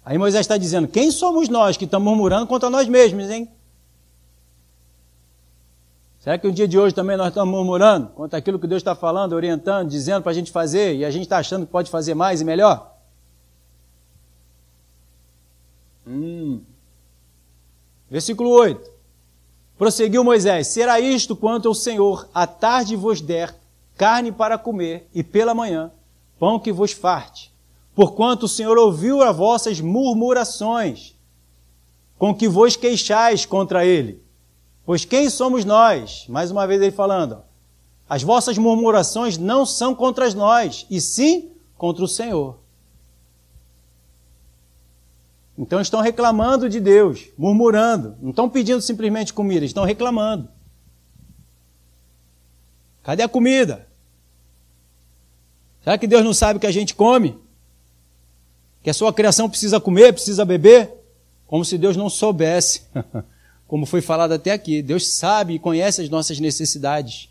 Aí 0.04 0.18
Moisés 0.18 0.40
está 0.40 0.56
dizendo, 0.56 0.88
quem 0.88 1.10
somos 1.10 1.48
nós 1.48 1.76
que 1.76 1.84
estamos 1.84 2.06
murmurando 2.06 2.46
contra 2.46 2.68
nós 2.68 2.88
mesmos, 2.88 3.30
hein? 3.30 3.48
Será 6.18 6.38
que 6.38 6.46
um 6.46 6.52
dia 6.52 6.68
de 6.68 6.78
hoje 6.78 6.94
também 6.94 7.16
nós 7.16 7.28
estamos 7.28 7.52
murmurando 7.52 8.08
contra 8.08 8.38
aquilo 8.38 8.58
que 8.58 8.66
Deus 8.66 8.80
está 8.80 8.94
falando, 8.94 9.32
orientando, 9.32 9.88
dizendo 9.88 10.22
para 10.22 10.30
a 10.30 10.34
gente 10.34 10.52
fazer 10.52 10.94
e 10.94 11.04
a 11.04 11.10
gente 11.10 11.22
está 11.24 11.38
achando 11.38 11.66
que 11.66 11.72
pode 11.72 11.90
fazer 11.90 12.14
mais 12.14 12.40
e 12.40 12.44
melhor? 12.44 12.96
Hum. 16.06 16.62
Versículo 18.08 18.50
8. 18.50 18.90
Prosseguiu 19.76 20.22
Moisés: 20.22 20.68
Será 20.68 21.00
isto 21.00 21.34
quanto 21.34 21.68
o 21.70 21.74
Senhor 21.74 22.28
à 22.32 22.46
tarde 22.46 22.94
vos 22.94 23.20
der 23.20 23.61
carne 24.02 24.32
para 24.32 24.58
comer 24.58 25.08
e 25.14 25.22
pela 25.22 25.54
manhã 25.54 25.92
pão 26.36 26.58
que 26.58 26.72
vos 26.72 26.90
farte, 26.90 27.54
porquanto 27.94 28.46
o 28.46 28.48
Senhor 28.48 28.76
ouviu 28.76 29.22
as 29.22 29.36
vossas 29.36 29.80
murmurações, 29.80 31.14
com 32.18 32.34
que 32.34 32.48
vos 32.48 32.74
queixais 32.74 33.46
contra 33.46 33.86
ele. 33.86 34.20
Pois 34.84 35.04
quem 35.04 35.30
somos 35.30 35.64
nós? 35.64 36.26
Mais 36.28 36.50
uma 36.50 36.66
vez 36.66 36.82
ele 36.82 36.90
falando. 36.90 37.44
As 38.08 38.24
vossas 38.24 38.58
murmurações 38.58 39.38
não 39.38 39.64
são 39.64 39.94
contra 39.94 40.28
nós, 40.34 40.84
e 40.90 41.00
sim 41.00 41.52
contra 41.78 42.04
o 42.04 42.08
Senhor. 42.08 42.58
Então 45.56 45.80
estão 45.80 46.00
reclamando 46.00 46.68
de 46.68 46.80
Deus, 46.80 47.28
murmurando. 47.38 48.16
Não 48.20 48.30
estão 48.30 48.50
pedindo 48.50 48.80
simplesmente 48.80 49.32
comida, 49.32 49.64
estão 49.64 49.84
reclamando. 49.84 50.48
Cadê 53.04 53.22
a 53.22 53.28
comida? 53.28 53.91
Será 55.82 55.98
que 55.98 56.06
Deus 56.06 56.24
não 56.24 56.32
sabe 56.32 56.60
que 56.60 56.66
a 56.66 56.72
gente 56.72 56.94
come? 56.94 57.36
Que 58.82 58.90
a 58.90 58.94
sua 58.94 59.12
criação 59.12 59.48
precisa 59.48 59.80
comer, 59.80 60.12
precisa 60.12 60.44
beber? 60.44 60.90
Como 61.46 61.64
se 61.64 61.76
Deus 61.76 61.96
não 61.96 62.08
soubesse. 62.08 62.82
Como 63.66 63.86
foi 63.86 64.00
falado 64.00 64.32
até 64.32 64.52
aqui. 64.52 64.82
Deus 64.82 65.08
sabe 65.08 65.54
e 65.54 65.58
conhece 65.58 66.02
as 66.02 66.08
nossas 66.08 66.38
necessidades. 66.38 67.28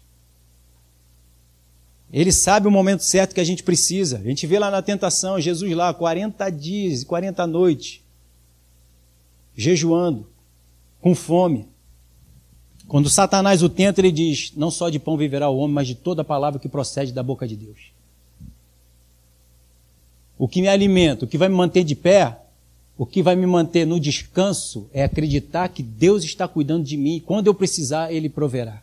Ele 2.11 2.31
sabe 2.31 2.67
o 2.67 2.71
momento 2.71 3.03
certo 3.03 3.33
que 3.33 3.39
a 3.39 3.43
gente 3.43 3.63
precisa. 3.63 4.17
A 4.17 4.23
gente 4.23 4.45
vê 4.45 4.59
lá 4.59 4.69
na 4.69 4.81
tentação, 4.81 5.39
Jesus 5.39 5.73
lá, 5.73 5.93
40 5.93 6.49
dias 6.49 7.03
e 7.03 7.05
40 7.05 7.47
noites, 7.47 8.01
jejuando, 9.55 10.27
com 10.99 11.15
fome. 11.15 11.69
Quando 12.87 13.09
Satanás 13.09 13.63
o 13.63 13.69
tenta, 13.69 14.01
ele 14.01 14.11
diz: 14.11 14.51
Não 14.57 14.69
só 14.69 14.89
de 14.89 14.99
pão 14.99 15.15
viverá 15.15 15.49
o 15.49 15.57
homem, 15.57 15.73
mas 15.73 15.87
de 15.87 15.95
toda 15.95 16.21
palavra 16.21 16.59
que 16.59 16.67
procede 16.67 17.13
da 17.13 17.23
boca 17.23 17.47
de 17.47 17.55
Deus. 17.55 17.93
O 20.41 20.47
que 20.47 20.59
me 20.59 20.67
alimenta, 20.67 21.23
o 21.23 21.27
que 21.27 21.37
vai 21.37 21.47
me 21.47 21.53
manter 21.53 21.83
de 21.83 21.93
pé, 21.93 22.35
o 22.97 23.05
que 23.05 23.21
vai 23.21 23.35
me 23.35 23.45
manter 23.45 23.85
no 23.85 23.99
descanso 23.99 24.89
é 24.91 25.03
acreditar 25.03 25.69
que 25.69 25.83
Deus 25.83 26.23
está 26.23 26.47
cuidando 26.47 26.83
de 26.83 26.97
mim 26.97 27.17
e 27.17 27.21
quando 27.21 27.45
eu 27.45 27.53
precisar, 27.53 28.11
Ele 28.11 28.27
proverá. 28.27 28.81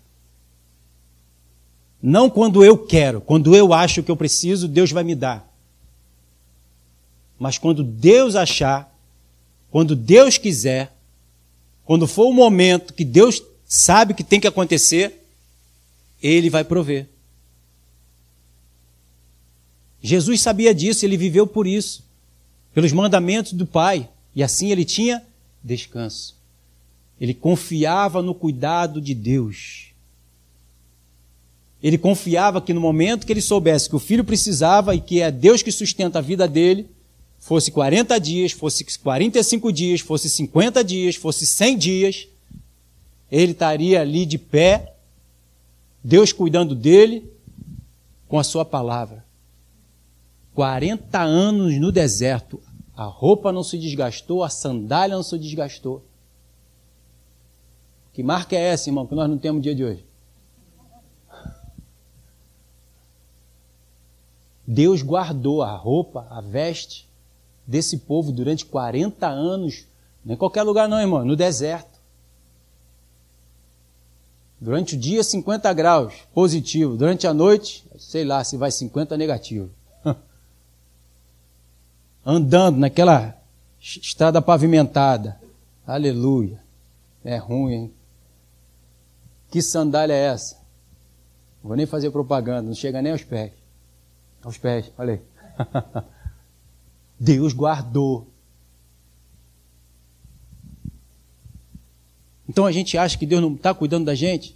Não 2.00 2.30
quando 2.30 2.64
eu 2.64 2.78
quero, 2.78 3.20
quando 3.20 3.56
eu 3.56 3.72
acho 3.72 4.04
que 4.04 4.10
eu 4.10 4.16
preciso, 4.16 4.68
Deus 4.68 4.92
vai 4.92 5.02
me 5.02 5.16
dar. 5.16 5.52
Mas 7.40 7.58
quando 7.58 7.82
Deus 7.82 8.36
achar, 8.36 8.96
quando 9.68 9.96
Deus 9.96 10.38
quiser, 10.38 10.92
quando 11.84 12.06
for 12.06 12.28
o 12.28 12.32
momento 12.32 12.94
que 12.94 13.04
Deus 13.04 13.42
sabe 13.66 14.14
que 14.14 14.22
tem 14.22 14.38
que 14.38 14.46
acontecer, 14.46 15.24
Ele 16.22 16.48
vai 16.48 16.62
prover. 16.62 17.08
Jesus 20.02 20.40
sabia 20.40 20.74
disso, 20.74 21.04
ele 21.04 21.16
viveu 21.16 21.46
por 21.46 21.66
isso, 21.66 22.04
pelos 22.72 22.92
mandamentos 22.92 23.52
do 23.52 23.66
Pai, 23.66 24.08
e 24.34 24.42
assim 24.42 24.70
ele 24.70 24.84
tinha 24.84 25.22
descanso. 25.62 26.36
Ele 27.20 27.34
confiava 27.34 28.22
no 28.22 28.34
cuidado 28.34 29.00
de 29.00 29.14
Deus. 29.14 29.88
Ele 31.82 31.98
confiava 31.98 32.60
que 32.60 32.72
no 32.72 32.80
momento 32.80 33.26
que 33.26 33.32
ele 33.32 33.40
soubesse 33.40 33.88
que 33.88 33.96
o 33.96 34.00
filho 34.00 34.24
precisava 34.24 34.94
e 34.94 35.00
que 35.00 35.20
é 35.20 35.30
Deus 35.30 35.62
que 35.62 35.72
sustenta 35.72 36.18
a 36.18 36.22
vida 36.22 36.46
dele, 36.46 36.88
fosse 37.38 37.70
40 37.70 38.18
dias, 38.18 38.52
fosse 38.52 38.84
45 38.84 39.72
dias, 39.72 40.00
fosse 40.00 40.28
50 40.28 40.82
dias, 40.84 41.16
fosse 41.16 41.46
100 41.46 41.78
dias, 41.78 42.28
ele 43.30 43.52
estaria 43.52 44.00
ali 44.00 44.24
de 44.24 44.38
pé, 44.38 44.94
Deus 46.02 46.32
cuidando 46.32 46.74
dele 46.74 47.24
com 48.26 48.38
a 48.38 48.44
sua 48.44 48.64
palavra. 48.64 49.27
40 50.58 51.20
anos 51.20 51.78
no 51.78 51.92
deserto, 51.92 52.60
a 52.96 53.04
roupa 53.04 53.52
não 53.52 53.62
se 53.62 53.78
desgastou, 53.78 54.42
a 54.42 54.48
sandália 54.48 55.14
não 55.14 55.22
se 55.22 55.38
desgastou. 55.38 56.02
Que 58.12 58.24
marca 58.24 58.56
é 58.56 58.62
essa, 58.62 58.88
irmão, 58.88 59.06
que 59.06 59.14
nós 59.14 59.30
não 59.30 59.38
temos 59.38 59.62
dia 59.62 59.72
de 59.72 59.84
hoje? 59.84 60.04
Deus 64.66 65.00
guardou 65.00 65.62
a 65.62 65.76
roupa, 65.76 66.26
a 66.28 66.40
veste 66.40 67.08
desse 67.64 67.98
povo 67.98 68.32
durante 68.32 68.66
40 68.66 69.28
anos, 69.28 69.86
não 70.24 70.34
em 70.34 70.36
qualquer 70.36 70.64
lugar 70.64 70.88
não, 70.88 71.00
irmão, 71.00 71.24
no 71.24 71.36
deserto. 71.36 72.00
Durante 74.60 74.96
o 74.96 74.98
dia 74.98 75.22
50 75.22 75.72
graus, 75.72 76.14
positivo. 76.34 76.96
Durante 76.96 77.28
a 77.28 77.32
noite, 77.32 77.86
sei 77.96 78.24
lá 78.24 78.42
se 78.42 78.56
vai 78.56 78.72
50 78.72 79.16
negativo 79.16 79.77
andando 82.30 82.76
naquela 82.76 83.40
estrada 83.80 84.42
pavimentada. 84.42 85.40
Aleluia. 85.86 86.62
É 87.24 87.38
ruim, 87.38 87.72
hein? 87.72 87.92
Que 89.50 89.62
sandália 89.62 90.12
é 90.12 90.26
essa? 90.26 90.56
Não 91.62 91.68
vou 91.68 91.76
nem 91.76 91.86
fazer 91.86 92.10
propaganda, 92.10 92.68
não 92.68 92.74
chega 92.74 93.00
nem 93.00 93.12
aos 93.12 93.24
pés. 93.24 93.52
Aos 94.44 94.58
pés, 94.58 94.92
olha 94.98 95.14
aí. 95.14 96.04
Deus 97.18 97.54
guardou. 97.54 98.28
Então 102.46 102.66
a 102.66 102.72
gente 102.72 102.98
acha 102.98 103.16
que 103.16 103.24
Deus 103.24 103.40
não 103.40 103.54
está 103.54 103.72
cuidando 103.72 104.04
da 104.04 104.14
gente? 104.14 104.54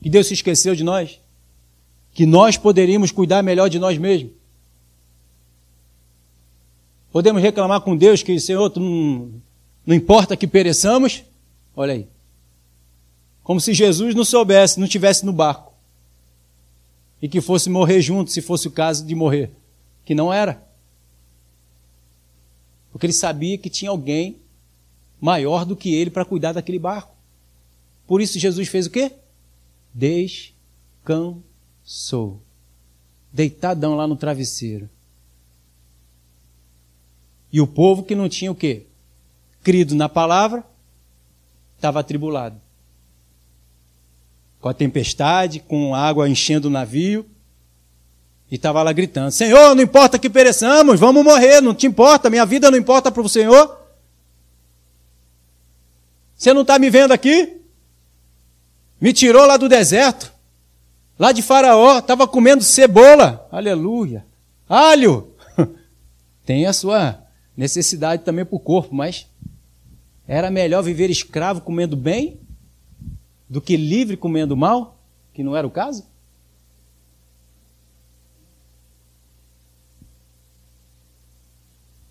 Que 0.00 0.08
Deus 0.08 0.26
se 0.26 0.32
esqueceu 0.32 0.74
de 0.74 0.84
nós? 0.84 1.20
Que 2.14 2.24
nós 2.24 2.56
poderíamos 2.56 3.10
cuidar 3.10 3.42
melhor 3.42 3.68
de 3.68 3.78
nós 3.78 3.98
mesmos? 3.98 4.32
Podemos 7.14 7.40
reclamar 7.40 7.80
com 7.82 7.96
Deus 7.96 8.24
que, 8.24 8.40
Senhor, 8.40 8.68
tu 8.70 8.80
não, 8.80 9.40
não 9.86 9.94
importa 9.94 10.36
que 10.36 10.48
pereçamos? 10.48 11.22
Olha 11.76 11.94
aí. 11.94 12.08
Como 13.44 13.60
se 13.60 13.72
Jesus 13.72 14.16
não 14.16 14.24
soubesse, 14.24 14.80
não 14.80 14.88
tivesse 14.88 15.24
no 15.24 15.32
barco. 15.32 15.72
E 17.22 17.28
que 17.28 17.40
fosse 17.40 17.70
morrer 17.70 18.00
junto, 18.00 18.32
se 18.32 18.42
fosse 18.42 18.66
o 18.66 18.70
caso 18.72 19.06
de 19.06 19.14
morrer. 19.14 19.52
Que 20.04 20.12
não 20.12 20.32
era. 20.32 20.60
Porque 22.90 23.06
ele 23.06 23.12
sabia 23.12 23.56
que 23.58 23.70
tinha 23.70 23.92
alguém 23.92 24.40
maior 25.20 25.64
do 25.64 25.76
que 25.76 25.94
ele 25.94 26.10
para 26.10 26.24
cuidar 26.24 26.50
daquele 26.50 26.80
barco. 26.80 27.14
Por 28.08 28.20
isso 28.20 28.40
Jesus 28.40 28.66
fez 28.66 28.86
o 28.86 28.90
quê? 28.90 29.12
Descansou. 29.94 31.44
Deitadão 33.32 33.94
lá 33.94 34.04
no 34.04 34.16
travesseiro. 34.16 34.90
E 37.54 37.60
o 37.60 37.68
povo 37.68 38.02
que 38.02 38.16
não 38.16 38.28
tinha 38.28 38.50
o 38.50 38.54
quê? 38.54 38.82
Crido 39.62 39.94
na 39.94 40.08
palavra, 40.08 40.64
estava 41.76 42.00
atribulado. 42.00 42.60
Com 44.60 44.68
a 44.68 44.74
tempestade, 44.74 45.60
com 45.60 45.94
a 45.94 46.00
água 46.00 46.28
enchendo 46.28 46.66
o 46.66 46.70
navio, 46.70 47.24
e 48.50 48.56
estava 48.56 48.82
lá 48.82 48.92
gritando: 48.92 49.30
Senhor, 49.30 49.72
não 49.76 49.84
importa 49.84 50.18
que 50.18 50.28
pereçamos, 50.28 50.98
vamos 50.98 51.22
morrer, 51.22 51.60
não 51.60 51.72
te 51.72 51.86
importa, 51.86 52.28
minha 52.28 52.44
vida 52.44 52.72
não 52.72 52.76
importa 52.76 53.12
para 53.12 53.22
o 53.22 53.28
Senhor. 53.28 53.78
Você 56.34 56.52
não 56.52 56.62
está 56.62 56.76
me 56.76 56.90
vendo 56.90 57.12
aqui? 57.12 57.60
Me 59.00 59.12
tirou 59.12 59.46
lá 59.46 59.56
do 59.56 59.68
deserto, 59.68 60.32
lá 61.16 61.30
de 61.30 61.40
Faraó, 61.40 62.00
estava 62.00 62.26
comendo 62.26 62.64
cebola, 62.64 63.46
aleluia, 63.52 64.26
alho. 64.68 65.32
Tem 66.44 66.66
a 66.66 66.72
sua 66.72 67.23
necessidade 67.56 68.24
também 68.24 68.44
para 68.44 68.56
o 68.56 68.60
corpo, 68.60 68.94
mas 68.94 69.28
era 70.26 70.50
melhor 70.50 70.82
viver 70.82 71.10
escravo 71.10 71.60
comendo 71.60 71.96
bem 71.96 72.40
do 73.48 73.60
que 73.60 73.76
livre 73.76 74.16
comendo 74.16 74.56
mal, 74.56 74.98
que 75.32 75.42
não 75.42 75.56
era 75.56 75.66
o 75.66 75.70
caso? 75.70 76.06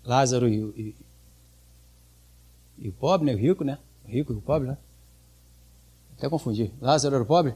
Lázaro 0.04 0.48
e, 0.48 0.56
e, 0.58 0.94
e, 2.78 2.88
o 2.88 2.92
pobre, 2.92 3.26
né? 3.26 3.34
O 3.34 3.38
rico, 3.38 3.64
né? 3.64 3.78
O 4.04 4.08
rico 4.08 4.32
e 4.32 4.36
o 4.36 4.40
pobre, 4.40 4.68
né? 4.68 4.76
Até 6.16 6.28
confundi. 6.28 6.70
Lázaro 6.80 7.14
era 7.14 7.24
o 7.24 7.26
pobre? 7.26 7.54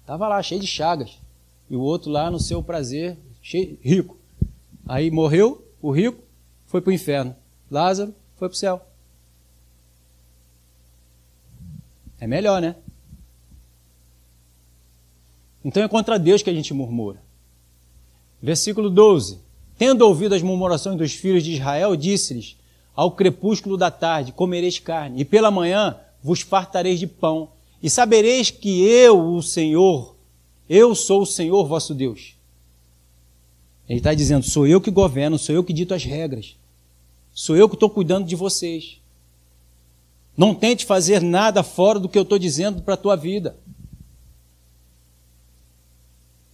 Estava 0.00 0.28
lá, 0.28 0.42
cheio 0.42 0.60
de 0.60 0.66
chagas. 0.66 1.20
E 1.68 1.76
o 1.76 1.80
outro 1.80 2.10
lá 2.10 2.30
no 2.30 2.38
seu 2.38 2.62
prazer, 2.62 3.18
cheio, 3.42 3.78
rico. 3.82 4.16
Aí 4.86 5.10
morreu, 5.10 5.66
o 5.82 5.90
rico 5.90 6.22
foi 6.66 6.80
para 6.80 6.90
o 6.90 6.94
inferno. 6.94 7.34
Lázaro 7.70 8.14
foi 8.36 8.48
para 8.48 8.54
o 8.54 8.58
céu. 8.58 8.86
É 12.20 12.26
melhor, 12.26 12.62
né? 12.62 12.76
Então 15.64 15.82
é 15.82 15.88
contra 15.88 16.18
Deus 16.18 16.42
que 16.42 16.50
a 16.50 16.54
gente 16.54 16.72
murmura. 16.72 17.20
Versículo 18.40 18.88
12. 18.88 19.40
Tendo 19.76 20.02
ouvido 20.02 20.34
as 20.34 20.42
murmurações 20.42 20.96
dos 20.96 21.12
filhos 21.12 21.42
de 21.42 21.54
Israel, 21.54 21.96
disse-lhes: 21.96 22.56
Ao 22.94 23.10
crepúsculo 23.10 23.76
da 23.76 23.90
tarde 23.90 24.32
comereis 24.32 24.78
carne, 24.78 25.20
e 25.20 25.24
pela 25.24 25.50
manhã 25.50 25.98
vos 26.22 26.40
fartareis 26.40 27.00
de 27.00 27.06
pão, 27.06 27.50
e 27.82 27.90
sabereis 27.90 28.50
que 28.50 28.82
eu, 28.82 29.34
o 29.34 29.42
Senhor, 29.42 30.16
eu 30.68 30.94
sou 30.94 31.22
o 31.22 31.26
Senhor 31.26 31.66
vosso 31.66 31.94
Deus. 31.94 32.36
Ele 33.88 33.98
está 33.98 34.14
dizendo: 34.14 34.44
sou 34.44 34.66
eu 34.66 34.80
que 34.80 34.90
governo, 34.90 35.38
sou 35.38 35.54
eu 35.54 35.64
que 35.64 35.72
dito 35.72 35.94
as 35.94 36.04
regras, 36.04 36.56
sou 37.32 37.56
eu 37.56 37.68
que 37.68 37.76
estou 37.76 37.90
cuidando 37.90 38.26
de 38.26 38.36
vocês. 38.36 39.00
Não 40.36 40.54
tente 40.54 40.86
fazer 40.86 41.20
nada 41.20 41.62
fora 41.62 42.00
do 42.00 42.08
que 42.08 42.16
eu 42.16 42.22
estou 42.22 42.38
dizendo 42.38 42.82
para 42.82 42.94
a 42.94 42.98
tua 42.98 43.16
vida. 43.16 43.56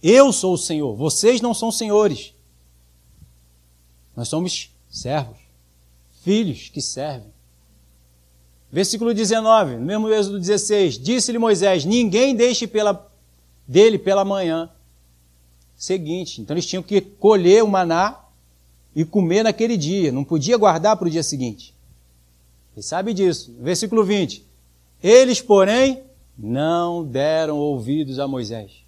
Eu 0.01 0.31
sou 0.31 0.53
o 0.53 0.57
Senhor, 0.57 0.95
vocês 0.95 1.41
não 1.41 1.53
são 1.53 1.71
senhores. 1.71 2.33
Nós 4.15 4.27
somos 4.27 4.69
servos, 4.89 5.37
filhos 6.23 6.69
que 6.69 6.81
servem. 6.81 7.31
Versículo 8.71 9.13
19, 9.13 9.77
no 9.77 9.85
mesmo 9.85 10.09
Êxodo 10.09 10.39
16: 10.39 10.99
Disse-lhe 10.99 11.39
Moisés: 11.39 11.85
Ninguém 11.85 12.35
deixe 12.35 12.67
pela, 12.67 13.09
dele 13.67 13.97
pela 13.97 14.25
manhã 14.25 14.69
seguinte. 15.79 16.41
Então 16.41 16.53
eles 16.53 16.65
tinham 16.65 16.83
que 16.83 16.99
colher 16.99 17.63
o 17.63 17.67
maná 17.67 18.19
e 18.93 19.05
comer 19.05 19.43
naquele 19.43 19.77
dia, 19.77 20.11
não 20.11 20.25
podia 20.25 20.57
guardar 20.57 20.97
para 20.97 21.07
o 21.07 21.11
dia 21.11 21.23
seguinte. 21.23 21.73
Ele 22.75 22.83
sabe 22.83 23.13
disso. 23.13 23.55
Versículo 23.59 24.03
20: 24.03 24.45
Eles, 25.01 25.41
porém, 25.41 26.03
não 26.37 27.03
deram 27.03 27.57
ouvidos 27.57 28.19
a 28.19 28.27
Moisés. 28.27 28.83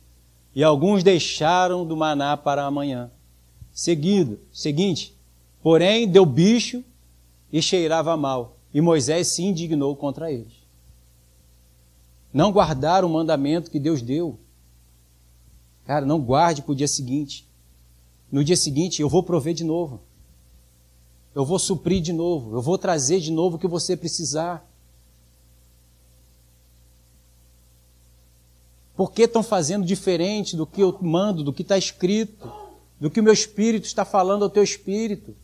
E 0.53 0.63
alguns 0.63 1.01
deixaram 1.01 1.85
do 1.85 1.95
maná 1.95 2.35
para 2.35 2.65
amanhã. 2.65 3.09
Seguido, 3.71 4.37
seguinte, 4.51 5.15
porém 5.63 6.05
deu 6.05 6.25
bicho 6.25 6.83
e 7.53 7.61
cheirava 7.61 8.17
mal. 8.17 8.57
E 8.73 8.81
Moisés 8.81 9.27
se 9.27 9.43
indignou 9.43 9.95
contra 9.95 10.29
eles. 10.29 10.53
Não 12.33 12.51
guardaram 12.51 13.07
o 13.07 13.11
mandamento 13.11 13.71
que 13.71 13.79
Deus 13.79 14.01
deu. 14.01 14.37
Cara, 15.85 16.05
não 16.05 16.19
guarde 16.19 16.61
para 16.61 16.71
o 16.71 16.75
dia 16.75 16.87
seguinte. 16.87 17.47
No 18.31 18.43
dia 18.43 18.55
seguinte 18.55 19.01
eu 19.01 19.09
vou 19.09 19.23
prover 19.23 19.53
de 19.53 19.63
novo. 19.63 20.01
Eu 21.33 21.45
vou 21.45 21.59
suprir 21.59 22.01
de 22.01 22.13
novo. 22.13 22.55
Eu 22.55 22.61
vou 22.61 22.77
trazer 22.77 23.19
de 23.19 23.31
novo 23.31 23.55
o 23.55 23.59
que 23.59 23.67
você 23.67 23.95
precisar. 23.97 24.65
Por 28.95 29.11
que 29.11 29.23
estão 29.23 29.41
fazendo 29.41 29.85
diferente 29.85 30.55
do 30.55 30.67
que 30.67 30.81
eu 30.81 30.97
mando, 31.01 31.43
do 31.43 31.53
que 31.53 31.63
está 31.63 31.77
escrito, 31.77 32.51
do 32.99 33.09
que 33.09 33.19
o 33.19 33.23
meu 33.23 33.33
espírito 33.33 33.85
está 33.85 34.05
falando 34.05 34.43
ao 34.43 34.49
teu 34.49 34.63
espírito? 34.63 35.35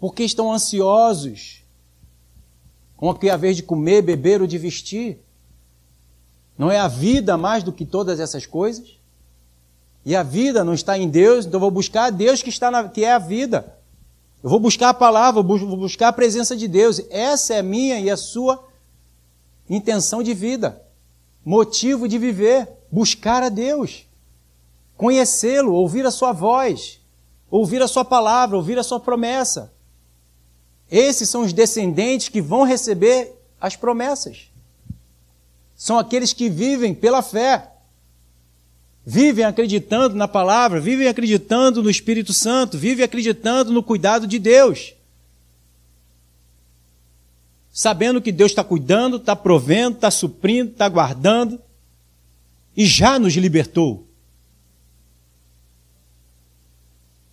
Por 0.00 0.14
que 0.14 0.24
estão 0.24 0.52
ansiosos 0.52 1.62
com 2.96 3.08
o 3.08 3.14
que 3.14 3.28
de 3.52 3.62
comer, 3.62 4.02
beber 4.02 4.40
ou 4.40 4.46
de 4.46 4.58
vestir? 4.58 5.20
Não 6.58 6.70
é 6.70 6.78
a 6.78 6.88
vida 6.88 7.38
mais 7.38 7.62
do 7.62 7.72
que 7.72 7.86
todas 7.86 8.18
essas 8.18 8.44
coisas? 8.44 8.98
E 10.04 10.16
a 10.16 10.24
vida 10.24 10.64
não 10.64 10.74
está 10.74 10.98
em 10.98 11.08
Deus, 11.08 11.46
então 11.46 11.58
eu 11.58 11.60
vou 11.60 11.70
buscar 11.70 12.10
Deus 12.10 12.42
que, 12.42 12.48
está 12.48 12.70
na, 12.70 12.88
que 12.88 13.04
é 13.04 13.12
a 13.12 13.18
vida. 13.18 13.78
Eu 14.42 14.50
vou 14.50 14.58
buscar 14.58 14.88
a 14.88 14.94
palavra, 14.94 15.42
vou 15.42 15.76
buscar 15.76 16.08
a 16.08 16.12
presença 16.12 16.56
de 16.56 16.66
Deus. 16.66 17.00
Essa 17.10 17.54
é 17.54 17.58
a 17.58 17.62
minha 17.62 18.00
e 18.00 18.10
a 18.10 18.16
sua 18.16 18.66
intenção 19.70 20.22
de 20.22 20.32
vida, 20.34 20.82
motivo 21.44 22.08
de 22.08 22.18
viver, 22.18 22.68
buscar 22.90 23.42
a 23.42 23.48
Deus, 23.48 24.06
conhecê-lo, 24.96 25.74
ouvir 25.74 26.06
a 26.06 26.10
sua 26.10 26.32
voz, 26.32 27.00
ouvir 27.50 27.82
a 27.82 27.88
sua 27.88 28.04
palavra, 28.04 28.56
ouvir 28.56 28.78
a 28.78 28.82
sua 28.82 28.98
promessa. 28.98 29.72
Esses 30.90 31.28
são 31.28 31.42
os 31.42 31.52
descendentes 31.52 32.30
que 32.30 32.40
vão 32.40 32.62
receber 32.62 33.38
as 33.60 33.76
promessas. 33.76 34.47
São 35.78 35.98
aqueles 35.98 36.34
que 36.34 36.50
vivem 36.50 36.92
pela 36.92 37.22
fé. 37.22 37.72
Vivem 39.06 39.46
acreditando 39.46 40.14
na 40.14 40.28
palavra, 40.28 40.78
vivem 40.78 41.08
acreditando 41.08 41.82
no 41.82 41.88
Espírito 41.88 42.34
Santo, 42.34 42.76
vivem 42.76 43.02
acreditando 43.02 43.72
no 43.72 43.82
cuidado 43.82 44.26
de 44.26 44.38
Deus 44.38 44.92
sabendo 47.78 48.20
que 48.20 48.32
Deus 48.32 48.50
está 48.50 48.64
cuidando, 48.64 49.18
está 49.18 49.36
provendo, 49.36 49.94
está 49.94 50.10
suprindo, 50.10 50.72
está 50.72 50.88
guardando 50.88 51.60
e 52.76 52.84
já 52.84 53.20
nos 53.20 53.34
libertou. 53.34 54.04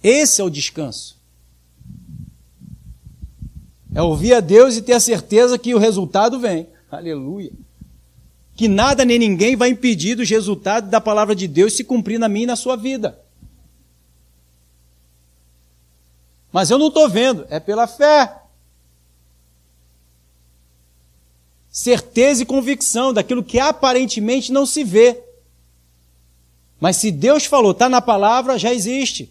Esse 0.04 0.42
é 0.42 0.44
o 0.44 0.50
descanso. 0.52 1.18
É 3.92 4.04
ouvir 4.04 4.36
a 4.36 4.40
Deus 4.40 4.78
e 4.78 4.84
ter 4.84 4.94
a 4.94 5.00
certeza 5.00 5.58
que 5.58 5.74
o 5.74 5.80
resultado 5.80 6.40
vem. 6.40 6.68
Aleluia. 6.92 7.52
Que 8.56 8.68
nada 8.68 9.04
nem 9.04 9.20
ninguém 9.20 9.56
vai 9.56 9.70
impedir 9.70 10.16
dos 10.16 10.30
resultados 10.30 10.90
da 10.90 11.02
palavra 11.02 11.36
de 11.36 11.48
Deus 11.48 11.74
se 11.74 11.84
cumprir 11.84 12.18
na 12.18 12.30
minha 12.30 12.44
e 12.44 12.48
na 12.48 12.56
sua 12.56 12.76
vida. 12.76 13.20
Mas 16.52 16.70
eu 16.70 16.78
não 16.78 16.88
estou 16.88 17.10
vendo, 17.10 17.46
é 17.50 17.60
pela 17.60 17.86
fé. 17.86 18.46
certeza 21.76 22.42
e 22.42 22.46
convicção 22.46 23.12
daquilo 23.12 23.44
que 23.44 23.60
aparentemente 23.60 24.50
não 24.50 24.66
se 24.66 24.82
vê. 24.82 25.22
Mas 26.80 26.96
se 26.96 27.12
Deus 27.12 27.44
falou, 27.44 27.74
está 27.74 27.90
na 27.90 28.00
palavra, 28.00 28.58
já 28.58 28.74
existe. 28.74 29.30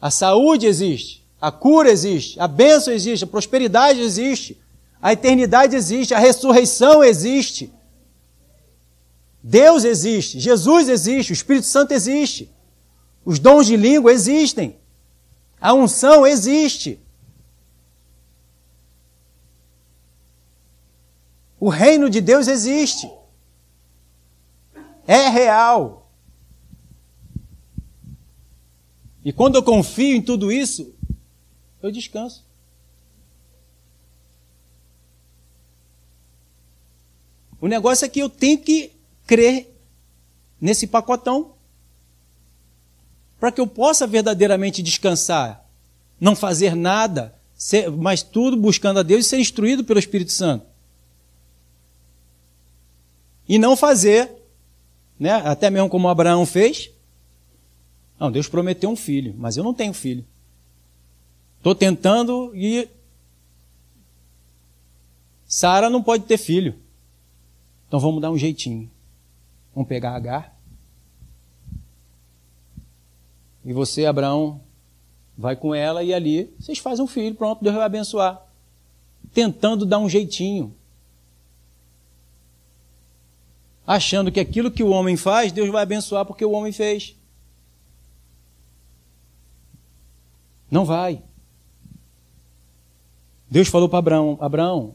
A 0.00 0.10
saúde 0.10 0.66
existe, 0.66 1.24
a 1.40 1.52
cura 1.52 1.88
existe, 1.88 2.38
a 2.40 2.48
bênção 2.48 2.92
existe, 2.92 3.22
a 3.22 3.28
prosperidade 3.28 4.00
existe, 4.00 4.58
a 5.00 5.12
eternidade 5.12 5.76
existe, 5.76 6.14
a 6.14 6.18
ressurreição 6.18 7.02
existe. 7.04 7.72
Deus 9.42 9.84
existe, 9.84 10.40
Jesus 10.40 10.88
existe, 10.88 11.32
o 11.32 11.34
Espírito 11.34 11.66
Santo 11.66 11.92
existe, 11.92 12.50
os 13.24 13.38
dons 13.38 13.66
de 13.66 13.76
língua 13.76 14.12
existem, 14.12 14.76
a 15.60 15.72
unção 15.72 16.26
existe. 16.26 17.00
O 21.60 21.68
reino 21.68 22.08
de 22.08 22.20
Deus 22.20 22.46
existe. 22.46 23.10
É 25.06 25.28
real. 25.28 26.08
E 29.24 29.32
quando 29.32 29.56
eu 29.56 29.62
confio 29.62 30.16
em 30.16 30.22
tudo 30.22 30.52
isso, 30.52 30.94
eu 31.82 31.90
descanso. 31.90 32.47
O 37.60 37.66
negócio 37.66 38.04
é 38.04 38.08
que 38.08 38.20
eu 38.20 38.28
tenho 38.28 38.58
que 38.58 38.92
crer 39.26 39.74
nesse 40.60 40.86
pacotão 40.86 41.54
para 43.38 43.52
que 43.52 43.60
eu 43.60 43.66
possa 43.66 44.06
verdadeiramente 44.06 44.82
descansar, 44.82 45.64
não 46.20 46.34
fazer 46.34 46.74
nada, 46.74 47.34
mas 47.98 48.22
tudo 48.22 48.56
buscando 48.56 49.00
a 49.00 49.02
Deus 49.02 49.26
e 49.26 49.28
ser 49.28 49.38
instruído 49.38 49.84
pelo 49.84 49.98
Espírito 49.98 50.32
Santo 50.32 50.66
e 53.48 53.58
não 53.58 53.76
fazer, 53.76 54.30
né, 55.18 55.32
até 55.32 55.70
mesmo 55.70 55.88
como 55.88 56.08
Abraão 56.08 56.44
fez. 56.44 56.90
Não, 58.20 58.30
Deus 58.30 58.46
prometeu 58.46 58.90
um 58.90 58.96
filho, 58.96 59.34
mas 59.38 59.56
eu 59.56 59.64
não 59.64 59.72
tenho 59.72 59.94
filho. 59.94 60.24
Estou 61.56 61.74
tentando 61.74 62.52
e 62.54 62.88
Sara 65.46 65.88
não 65.88 66.02
pode 66.02 66.24
ter 66.24 66.36
filho. 66.36 66.74
Então 67.88 67.98
vamos 67.98 68.22
dar 68.22 68.30
um 68.30 68.38
jeitinho. 68.38 68.88
Vamos 69.74 69.88
pegar 69.88 70.14
Agar. 70.14 70.56
E 73.64 73.72
você, 73.72 74.06
Abraão, 74.06 74.60
vai 75.36 75.56
com 75.56 75.74
ela 75.74 76.04
e 76.04 76.14
ali 76.14 76.54
vocês 76.58 76.78
fazem 76.78 77.04
um 77.04 77.08
filho, 77.08 77.34
pronto, 77.34 77.62
Deus 77.62 77.74
vai 77.74 77.84
abençoar. 77.84 78.40
Tentando 79.32 79.84
dar 79.84 79.98
um 79.98 80.08
jeitinho. 80.08 80.74
achando 83.88 84.30
que 84.30 84.38
aquilo 84.38 84.70
que 84.70 84.82
o 84.82 84.90
homem 84.90 85.16
faz, 85.16 85.50
Deus 85.50 85.70
vai 85.70 85.82
abençoar 85.82 86.26
porque 86.26 86.44
o 86.44 86.52
homem 86.52 86.70
fez. 86.70 87.16
Não 90.70 90.84
vai. 90.84 91.22
Deus 93.50 93.68
falou 93.68 93.88
para 93.88 93.98
Abraão: 93.98 94.36
Abraão, 94.42 94.94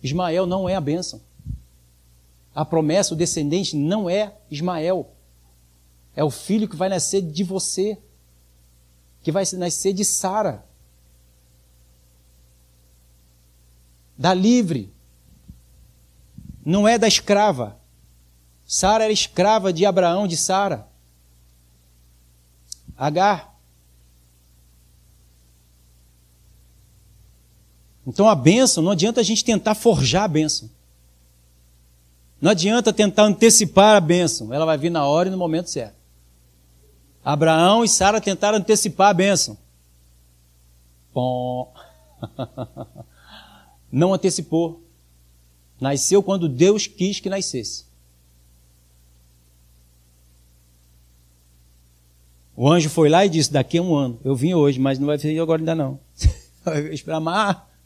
Ismael 0.00 0.46
não 0.46 0.68
é 0.68 0.76
a 0.76 0.80
bênção. 0.80 1.20
A 2.54 2.64
promessa, 2.64 3.14
o 3.14 3.16
descendente 3.16 3.76
não 3.76 4.08
é 4.08 4.36
Ismael. 4.50 5.10
É 6.14 6.22
o 6.22 6.30
filho 6.30 6.68
que 6.68 6.76
vai 6.76 6.88
nascer 6.88 7.20
de 7.20 7.42
você, 7.42 7.98
que 9.22 9.32
vai 9.32 9.44
nascer 9.54 9.92
de 9.92 10.04
Sara. 10.04 10.64
Da 14.16 14.32
livre, 14.32 14.94
não 16.64 16.86
é 16.86 16.96
da 16.96 17.08
escrava. 17.08 17.80
Sara 18.64 19.04
era 19.04 19.12
escrava 19.12 19.72
de 19.72 19.84
Abraão, 19.84 20.26
de 20.28 20.36
Sara. 20.36 20.88
Agar. 22.96 23.52
Então 28.06 28.28
a 28.28 28.34
bênção, 28.36 28.82
não 28.82 28.92
adianta 28.92 29.20
a 29.20 29.24
gente 29.24 29.44
tentar 29.44 29.74
forjar 29.74 30.24
a 30.24 30.28
bênção. 30.28 30.70
Não 32.40 32.50
adianta 32.50 32.92
tentar 32.92 33.24
antecipar 33.24 33.96
a 33.96 34.00
bênção, 34.00 34.52
ela 34.52 34.64
vai 34.64 34.76
vir 34.76 34.90
na 34.90 35.06
hora 35.06 35.28
e 35.28 35.32
no 35.32 35.38
momento 35.38 35.70
certo. 35.70 35.96
Abraão 37.24 37.82
e 37.82 37.88
Sara 37.88 38.20
tentaram 38.20 38.58
antecipar 38.58 39.08
a 39.08 39.14
bênção. 39.14 39.56
Pom. 41.12 41.72
Não 43.90 44.12
antecipou. 44.12 44.82
Nasceu 45.80 46.22
quando 46.22 46.48
Deus 46.48 46.86
quis 46.86 47.20
que 47.20 47.30
nascesse. 47.30 47.86
O 52.56 52.70
anjo 52.70 52.88
foi 52.88 53.08
lá 53.08 53.24
e 53.24 53.28
disse: 53.28 53.52
Daqui 53.52 53.78
a 53.78 53.82
um 53.82 53.94
ano. 53.94 54.20
Eu 54.24 54.34
vim 54.36 54.54
hoje, 54.54 54.78
mas 54.78 54.98
não 54.98 55.06
vai 55.06 55.16
vir 55.16 55.38
agora 55.40 55.60
ainda 55.60 55.74
não. 55.74 55.98
Vai 56.64 56.94
esperar 56.94 57.20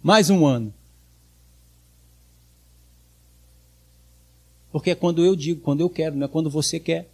mais 0.02 0.30
um 0.30 0.46
ano. 0.46 0.72
Porque 4.78 4.90
é 4.90 4.94
quando 4.94 5.24
eu 5.24 5.34
digo, 5.34 5.60
quando 5.60 5.80
eu 5.80 5.90
quero, 5.90 6.14
não 6.14 6.24
é 6.24 6.28
quando 6.28 6.48
você 6.48 6.78
quer. 6.78 7.10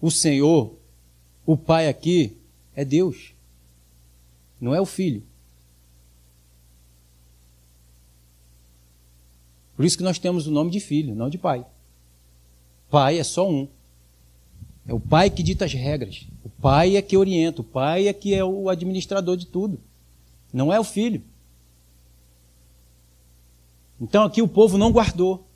O 0.00 0.10
Senhor, 0.10 0.74
o 1.46 1.56
Pai 1.56 1.86
aqui, 1.86 2.36
é 2.74 2.84
Deus. 2.84 3.32
Não 4.60 4.74
é 4.74 4.80
o 4.80 4.84
Filho. 4.84 5.22
Por 9.76 9.84
isso 9.84 9.96
que 9.96 10.02
nós 10.02 10.18
temos 10.18 10.48
o 10.48 10.50
nome 10.50 10.72
de 10.72 10.80
filho, 10.80 11.14
não 11.14 11.30
de 11.30 11.38
pai. 11.38 11.64
Pai 12.90 13.20
é 13.20 13.24
só 13.24 13.48
um. 13.48 13.68
É 14.84 14.92
o 14.92 14.98
pai 14.98 15.30
que 15.30 15.44
dita 15.44 15.64
as 15.64 15.72
regras. 15.72 16.26
O 16.44 16.48
pai 16.48 16.96
é 16.96 17.02
que 17.02 17.16
orienta. 17.16 17.60
O 17.60 17.64
pai 17.64 18.08
é 18.08 18.12
que 18.12 18.34
é 18.34 18.44
o 18.44 18.68
administrador 18.68 19.36
de 19.36 19.46
tudo. 19.46 19.80
Não 20.52 20.72
é 20.72 20.78
o 20.78 20.84
filho. 20.84 21.22
Então 24.00 24.24
aqui 24.24 24.42
o 24.42 24.48
povo 24.48 24.76
não 24.76 24.90
guardou. 24.90 25.46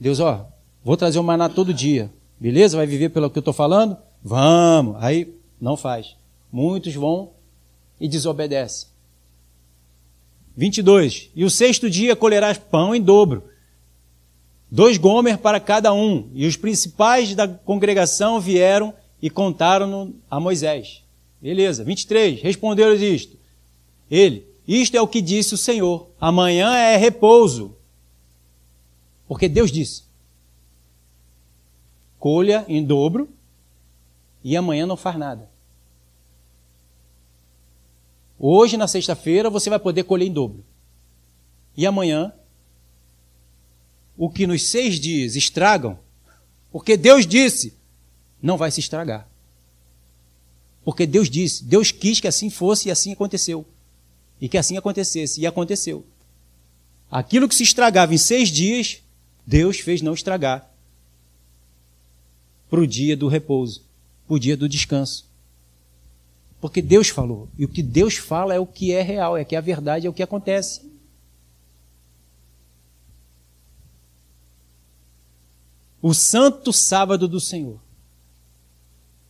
Deus, 0.00 0.20
ó, 0.20 0.46
vou 0.84 0.96
trazer 0.96 1.18
o 1.18 1.24
maná 1.24 1.48
todo 1.48 1.74
dia. 1.74 2.10
Beleza? 2.38 2.76
Vai 2.76 2.86
viver 2.86 3.08
pelo 3.08 3.28
que 3.30 3.38
eu 3.38 3.40
estou 3.40 3.54
falando? 3.54 3.96
Vamos. 4.22 4.96
Aí 5.00 5.34
não 5.60 5.76
faz. 5.76 6.16
Muitos 6.52 6.94
vão 6.94 7.30
e 8.00 8.08
desobedecem. 8.08 8.88
22. 10.56 11.30
E 11.34 11.44
o 11.44 11.50
sexto 11.50 11.88
dia 11.88 12.16
colherás 12.16 12.58
pão 12.58 12.94
em 12.94 13.00
dobro, 13.00 13.44
dois 14.70 14.98
gomer 14.98 15.38
para 15.38 15.60
cada 15.60 15.92
um. 15.92 16.28
E 16.34 16.46
os 16.46 16.56
principais 16.56 17.34
da 17.34 17.46
congregação 17.46 18.40
vieram 18.40 18.92
e 19.20 19.30
contaram 19.30 20.14
a 20.30 20.40
Moisés. 20.40 21.02
Beleza. 21.40 21.84
23. 21.84 22.40
Respondeu-lhes 22.42 23.02
isto. 23.02 23.36
Ele, 24.10 24.46
isto 24.66 24.96
é 24.96 25.00
o 25.00 25.08
que 25.08 25.20
disse 25.20 25.54
o 25.54 25.58
Senhor. 25.58 26.08
Amanhã 26.20 26.74
é 26.76 26.96
repouso. 26.96 27.76
Porque 29.28 29.48
Deus 29.48 29.70
disse. 29.70 30.04
Colha 32.18 32.64
em 32.66 32.84
dobro 32.84 33.28
e 34.42 34.56
amanhã 34.56 34.86
não 34.86 34.96
faz 34.96 35.16
nada. 35.16 35.48
Hoje, 38.38 38.76
na 38.76 38.88
sexta-feira, 38.88 39.50
você 39.50 39.68
vai 39.68 39.78
poder 39.78 40.04
colher 40.04 40.26
em 40.26 40.32
dobro. 40.32 40.64
E 41.76 41.86
amanhã, 41.86 42.32
o 44.16 44.30
que 44.30 44.46
nos 44.46 44.62
seis 44.68 44.98
dias 44.98 45.36
estragam, 45.36 45.98
porque 46.72 46.96
Deus 46.96 47.26
disse, 47.26 47.74
não 48.42 48.56
vai 48.56 48.70
se 48.70 48.80
estragar. 48.80 49.28
Porque 50.84 51.06
Deus 51.06 51.28
disse, 51.28 51.64
Deus 51.64 51.90
quis 51.90 52.20
que 52.20 52.28
assim 52.28 52.48
fosse 52.48 52.88
e 52.88 52.90
assim 52.90 53.12
aconteceu. 53.12 53.66
E 54.40 54.48
que 54.48 54.56
assim 54.56 54.76
acontecesse, 54.76 55.40
e 55.40 55.46
aconteceu. 55.46 56.04
Aquilo 57.10 57.48
que 57.48 57.54
se 57.54 57.62
estragava 57.62 58.14
em 58.14 58.18
seis 58.18 58.48
dias, 58.48 59.02
Deus 59.48 59.80
fez 59.80 60.02
não 60.02 60.12
estragar. 60.12 60.70
Para 62.68 62.80
o 62.80 62.86
dia 62.86 63.16
do 63.16 63.28
repouso, 63.28 63.82
para 64.26 64.34
o 64.34 64.38
dia 64.38 64.54
do 64.54 64.68
descanso. 64.68 65.26
Porque 66.60 66.82
Deus 66.82 67.08
falou. 67.08 67.48
E 67.56 67.64
o 67.64 67.68
que 67.68 67.82
Deus 67.82 68.16
fala 68.16 68.54
é 68.54 68.60
o 68.60 68.66
que 68.66 68.92
é 68.92 69.00
real, 69.00 69.38
é 69.38 69.46
que 69.46 69.56
a 69.56 69.60
verdade 69.62 70.06
é 70.06 70.10
o 70.10 70.12
que 70.12 70.22
acontece. 70.22 70.82
O 76.02 76.12
santo 76.12 76.70
sábado 76.70 77.26
do 77.26 77.40
Senhor. 77.40 77.80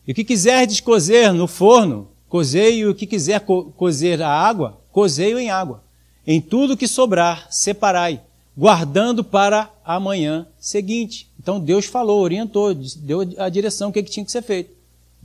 E 0.05 0.11
o 0.11 0.15
que 0.15 0.25
quiser 0.25 0.67
descozer 0.67 1.31
no 1.31 1.47
forno, 1.47 2.09
cozei, 2.27 2.79
e 2.79 2.85
o 2.85 2.93
que 2.93 3.07
quiser 3.07 3.39
co 3.39 3.71
cozer 3.71 4.21
a 4.21 4.29
água, 4.29 4.81
cozei-o 4.91 5.39
em 5.39 5.49
água. 5.49 5.81
Em 6.27 6.41
tudo 6.41 6.75
que 6.75 6.89
sobrar, 6.89 7.47
separai, 7.49 8.21
guardando 8.57 9.23
para 9.23 9.71
amanhã 9.95 10.45
seguinte. 10.59 11.27
Então 11.39 11.59
Deus 11.59 11.85
falou, 11.85 12.21
orientou, 12.21 12.75
deu 12.75 13.21
a 13.39 13.49
direção, 13.49 13.89
o 13.89 13.91
que, 13.91 13.97
é 13.97 14.03
que 14.03 14.11
tinha 14.11 14.23
que 14.23 14.31
ser 14.31 14.43
feito. 14.43 14.71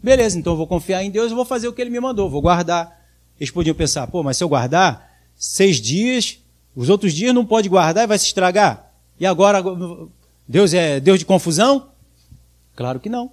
Beleza, 0.03 0.39
então 0.39 0.55
eu 0.55 0.57
vou 0.57 0.67
confiar 0.67 1.05
em 1.05 1.11
Deus 1.11 1.31
e 1.31 1.35
vou 1.35 1.45
fazer 1.45 1.69
o 1.69 1.73
que 1.73 1.83
ele 1.83 1.91
me 1.91 2.01
mandou, 2.01 2.31
vou 2.31 2.41
guardar. 2.41 3.05
Eles 3.39 3.51
podiam 3.51 3.77
pensar, 3.77 4.07
pô, 4.07 4.23
mas 4.23 4.39
se 4.39 4.45
eu 4.45 4.49
guardar 4.49 5.21
seis 5.37 5.83
dias, 5.83 6.39
os 6.75 6.89
outros 6.89 7.13
dias 7.13 7.35
não 7.35 7.45
pode 7.45 7.69
guardar 7.69 8.05
e 8.05 8.07
vai 8.07 8.19
se 8.19 8.25
estragar. 8.25 8.91
E 9.21 9.27
agora, 9.27 9.63
Deus 10.49 10.73
é 10.73 10.99
Deus 10.99 11.19
de 11.19 11.27
confusão? 11.27 11.91
Claro 12.75 12.99
que 12.99 13.11
não. 13.11 13.31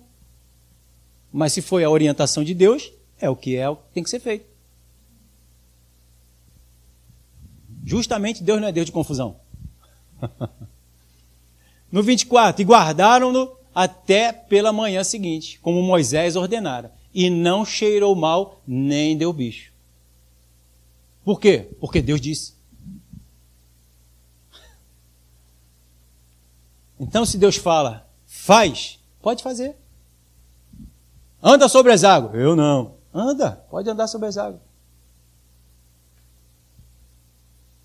Mas 1.32 1.54
se 1.54 1.62
foi 1.62 1.86
a 1.86 1.89
orientação 1.89 2.44
de 2.44 2.54
Deus, 2.54 2.91
é 3.22 3.30
o 3.30 3.38
que 3.38 3.56
é 3.56 3.70
o 3.70 3.78
que 3.78 3.94
tem 3.94 4.04
que 4.04 4.10
ser 4.10 4.20
feito. 4.20 4.46
Justamente 7.86 8.44
Deus 8.44 8.60
não 8.60 8.67
é 8.67 8.72
Deus 8.72 8.86
de 8.86 8.91
confusão. 8.91 9.38
no 11.91 12.01
24, 12.01 12.62
e 12.62 12.65
guardaram-no 12.65 13.51
até 13.73 14.32
pela 14.32 14.71
manhã 14.71 15.04
seguinte, 15.04 15.60
como 15.60 15.82
Moisés 15.82 16.36
ordenara, 16.36 16.93
e 17.13 17.30
não 17.30 17.65
cheirou 17.65 18.15
mal 18.15 18.62
nem 18.65 19.17
deu 19.17 19.34
bicho. 19.34 19.71
Por 21.23 21.39
quê? 21.39 21.69
Porque 21.80 22.01
Deus 22.01 22.19
disse. 22.19 22.54
Então, 26.99 27.25
se 27.25 27.38
Deus 27.38 27.56
fala, 27.56 28.08
faz, 28.25 28.99
pode 29.21 29.43
fazer. 29.43 29.75
Anda 31.41 31.67
sobre 31.67 31.91
as 31.91 32.04
águas. 32.04 32.36
Eu 32.36 32.56
não. 32.56 32.95
Anda, 33.13 33.51
pode 33.69 33.89
andar 33.89 34.08
sobre 34.08 34.27
as 34.27 34.38
águas. 34.38 34.62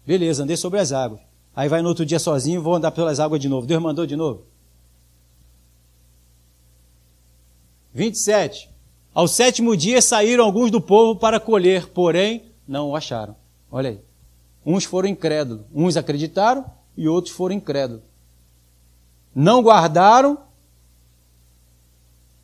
Beleza, 0.07 0.45
andei 0.45 0.57
sobre 0.57 0.79
as 0.79 0.92
águas. 0.92 1.21
Aí 1.57 1.71
vai 1.71 1.81
no 1.81 1.88
outro 1.88 2.05
dia 2.05 2.19
sozinho, 2.19 2.61
vou 2.61 2.75
andar 2.75 2.90
pelas 2.90 3.19
águas 3.19 3.40
de 3.40 3.49
novo. 3.49 3.66
Deus 3.66 3.83
mandou 3.83 4.05
de 4.05 4.14
novo. 4.14 4.45
27. 7.95 8.69
Ao 9.14 9.27
sétimo 9.27 9.75
dia 9.75 10.03
saíram 10.03 10.45
alguns 10.45 10.71
do 10.71 10.83
povo 10.83 11.19
para 11.19 11.40
colher, 11.40 11.88
porém 11.88 12.53
não 12.69 12.90
o 12.90 12.97
acharam. 12.97 13.35
Olha 13.73 13.88
aí. 13.88 14.01
Uns 14.66 14.85
foram 14.85 15.09
incrédulos, 15.09 15.64
uns 15.75 15.97
acreditaram 15.97 16.66
e 16.95 17.09
outros 17.09 17.35
foram 17.35 17.55
incrédulos. 17.55 18.03
Não 19.35 19.62
guardaram. 19.62 20.38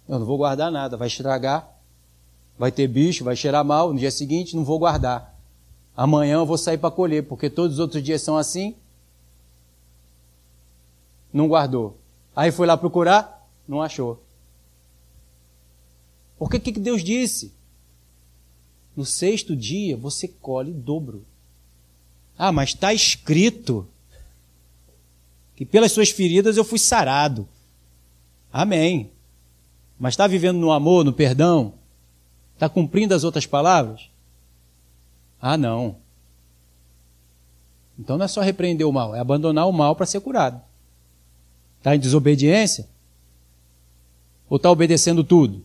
Eu 0.09 0.21
não 0.21 0.25
vou 0.25 0.39
guardar 0.39 0.73
nada, 0.73 0.97
vai 0.97 1.09
estragar, 1.09 1.69
vai 2.59 2.73
ter 2.73 2.89
bicho, 2.89 3.25
vai 3.25 3.37
cheirar 3.37 3.63
mal. 3.63 3.93
No 3.93 3.99
dia 3.99 4.11
seguinte, 4.11 4.57
não 4.57 4.65
vou 4.65 4.79
guardar. 4.79 5.39
Amanhã 5.95 6.37
eu 6.37 6.47
vou 6.47 6.57
sair 6.57 6.79
para 6.79 6.91
colher, 6.91 7.25
porque 7.25 7.51
todos 7.51 7.75
os 7.75 7.79
outros 7.79 8.03
dias 8.03 8.23
são 8.23 8.39
assim. 8.39 8.75
Não 11.33 11.49
guardou. 11.49 11.99
Aí 12.35 12.51
foi 12.51 12.67
lá 12.67 12.77
procurar, 12.77 13.49
não 13.67 13.81
achou. 13.83 14.23
Porque 16.39 16.57
o 16.57 16.61
que 16.61 16.73
Deus 16.73 17.03
disse? 17.03 17.53
No 18.97 19.05
sexto 19.05 19.57
dia 19.57 19.97
você 19.97 20.29
colhe 20.29 20.73
dobro. 20.73 21.25
Ah, 22.37 22.53
mas 22.53 22.71
está 22.71 22.93
escrito 22.93 23.87
que 25.55 25.65
pelas 25.65 25.93
suas 25.93 26.11
feridas 26.11 26.57
eu 26.57 26.65
fui 26.65 26.79
sarado. 26.79 27.49
Amém. 28.53 29.11
Mas 29.99 30.15
está 30.15 30.27
vivendo 30.27 30.59
no 30.59 30.73
amor, 30.73 31.05
no 31.05 31.13
perdão? 31.13 31.75
Está 32.55 32.69
cumprindo 32.69 33.15
as 33.15 33.25
outras 33.25 33.47
palavras? 33.47 34.11
Ah, 35.41 35.57
não. 35.57 35.97
Então 37.99 38.19
não 38.19 38.25
é 38.25 38.29
só 38.29 38.41
repreender 38.41 38.87
o 38.87 38.93
mal, 38.93 39.15
é 39.15 39.21
abandonar 39.21 39.69
o 39.69 39.73
mal 39.73 39.95
para 39.95 40.07
ser 40.07 40.21
curado. 40.21 40.61
Está 41.83 41.97
em 41.97 41.99
desobediência? 41.99 42.87
Ou 44.49 44.57
está 44.57 44.71
obedecendo 44.71 45.25
tudo? 45.25 45.65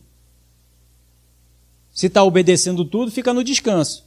Se 1.94 2.06
está 2.06 2.24
obedecendo 2.24 2.84
tudo, 2.84 3.12
fica 3.12 3.32
no 3.32 3.44
descanso. 3.44 4.04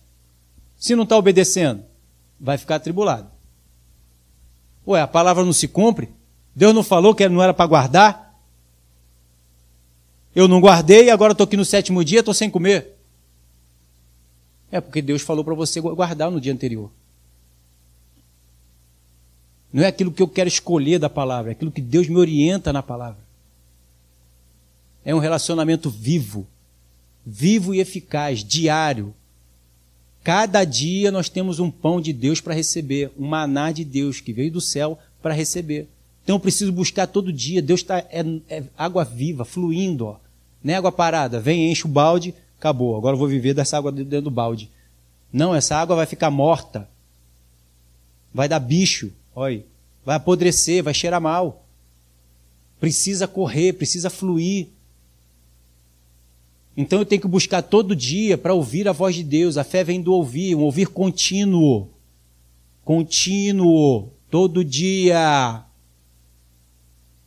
Se 0.76 0.94
não 0.94 1.04
está 1.04 1.16
obedecendo, 1.16 1.86
vai 2.38 2.58
ficar 2.58 2.76
atribulado. 2.76 3.32
Ué, 4.86 5.00
a 5.00 5.08
palavra 5.08 5.46
não 5.46 5.54
se 5.54 5.70
cumpre? 5.70 6.10
Deus 6.54 6.76
não 6.76 6.84
falou 6.84 7.16
que 7.16 7.30
não 7.30 7.42
era 7.42 7.54
para 7.54 7.66
guardar? 7.66 8.38
Eu 10.36 10.50
não 10.50 10.60
guardei 10.60 11.06
e 11.06 11.10
agora 11.10 11.32
estou 11.32 11.46
aqui 11.46 11.56
no 11.56 11.64
sétimo 11.64 12.04
dia, 12.04 12.20
estou 12.20 12.34
sem 12.34 12.50
comer. 12.50 12.98
É 14.70 14.82
porque 14.82 15.02
Deus 15.02 15.22
falou 15.22 15.46
para 15.46 15.56
você 15.56 15.80
guardar 15.80 16.30
no 16.30 16.42
dia 16.42 16.52
anterior. 16.52 16.92
Não 19.72 19.84
é 19.84 19.88
aquilo 19.88 20.12
que 20.12 20.22
eu 20.22 20.28
quero 20.28 20.48
escolher 20.48 21.00
da 21.00 21.10
palavra, 21.10 21.52
é 21.52 21.54
aquilo 21.54 21.72
que 21.72 21.82
Deus 21.82 22.08
me 22.08 22.18
orienta 22.18 22.74
na 22.74 22.84
palavra. 22.84 23.20
É 25.04 25.16
um 25.16 25.20
relacionamento 25.20 25.90
vivo 25.90 26.48
vivo 27.26 27.74
e 27.74 27.80
eficaz, 27.80 28.44
diário. 28.44 29.14
Cada 30.24 30.64
dia 30.64 31.12
nós 31.12 31.30
temos 31.30 31.60
um 31.60 31.72
pão 31.72 32.00
de 32.00 32.14
Deus 32.14 32.42
para 32.42 32.54
receber, 32.54 33.12
um 33.18 33.28
maná 33.28 33.72
de 33.72 33.84
Deus 33.84 34.22
que 34.22 34.34
veio 34.34 34.52
do 34.52 34.62
céu 34.62 35.00
para 35.22 35.34
receber. 35.34 35.88
Então 36.24 36.36
eu 36.36 36.40
preciso 36.40 36.72
buscar 36.72 37.08
todo 37.08 37.34
dia. 37.34 37.62
Deus 37.62 37.82
está 37.82 38.00
é, 38.00 38.24
é, 38.50 38.64
água 38.78 39.04
viva, 39.04 39.44
fluindo, 39.44 40.06
ó. 40.06 40.18
não 40.64 40.74
é 40.74 40.78
água 40.78 40.92
parada. 40.92 41.40
Vem, 41.40 41.72
enche 41.72 41.86
o 41.86 41.90
balde, 41.90 42.34
acabou. 42.60 42.96
Agora 42.96 43.16
eu 43.16 43.20
vou 43.20 43.28
viver 43.28 43.54
dessa 43.54 43.78
água 43.78 43.92
dentro 43.92 44.22
do 44.22 44.32
balde. 44.32 44.70
Não, 45.34 45.56
essa 45.56 45.78
água 45.78 45.96
vai 45.96 46.06
ficar 46.06 46.30
morta, 46.30 46.88
vai 48.34 48.50
dar 48.50 48.60
bicho, 48.60 49.12
olha, 49.36 49.66
vai 50.06 50.16
apodrecer, 50.16 50.84
vai 50.84 50.94
cheirar 50.94 51.22
mal. 51.22 51.66
Precisa 52.80 53.28
correr, 53.28 53.74
precisa 53.74 54.10
fluir. 54.10 54.68
Então 56.76 57.00
eu 57.00 57.06
tenho 57.06 57.22
que 57.22 57.28
buscar 57.28 57.62
todo 57.62 57.96
dia 57.96 58.38
para 58.38 58.54
ouvir 58.54 58.88
a 58.88 58.92
voz 58.92 59.16
de 59.16 59.24
Deus. 59.24 59.58
A 59.58 59.64
fé 59.64 59.84
vem 59.84 60.02
do 60.02 60.14
ouvir, 60.14 60.56
um 60.56 60.62
ouvir 60.62 60.88
contínuo. 60.88 61.90
Contínuo, 62.84 64.10
todo 64.30 64.66
dia. 64.66 65.64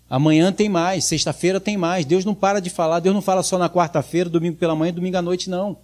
Amanhã 0.09 0.53
tem 0.53 0.69
mais, 0.69 1.05
sexta-feira 1.05 1.61
tem 1.61 1.77
mais. 1.77 2.05
Deus 2.05 2.25
não 2.25 2.35
para 2.35 2.61
de 2.61 2.71
falar. 2.71 3.01
Deus 3.01 3.15
não 3.15 3.23
fala 3.23 3.43
só 3.43 3.59
na 3.59 3.69
quarta-feira, 3.69 4.31
domingo 4.31 4.57
pela 4.57 4.75
manhã, 4.75 4.93
domingo 4.93 5.17
à 5.17 5.23
noite, 5.23 5.51
não. 5.51 5.77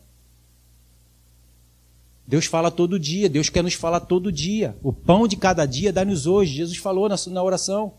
Deus 2.31 2.47
fala 2.47 2.71
todo 2.71 2.97
dia, 2.97 3.29
Deus 3.29 3.49
quer 3.49 3.61
nos 3.61 3.75
falar 3.75 3.99
todo 3.99 4.31
dia. 4.31 4.77
O 4.85 4.93
pão 4.93 5.27
de 5.27 5.35
cada 5.35 5.67
dia 5.67 5.93
dá-nos 5.93 6.29
hoje. 6.29 6.55
Jesus 6.55 6.79
falou 6.79 7.09
na, 7.09 7.43
oração. 7.43 7.95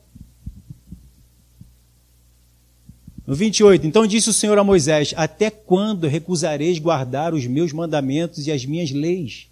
No 3.27 3.36
28, 3.36 3.86
então 3.86 4.07
disse 4.07 4.29
o 4.29 4.34
Senhor 4.34 4.57
a 4.57 4.63
Moisés: 4.63 5.13
Até 5.17 5.49
quando 5.49 6.07
recusareis 6.07 6.79
guardar 6.79 7.34
os 7.34 7.45
meus 7.45 7.73
mandamentos 7.73 8.47
e 8.47 8.53
as 8.53 8.63
minhas 8.63 8.89
leis? 8.91 9.49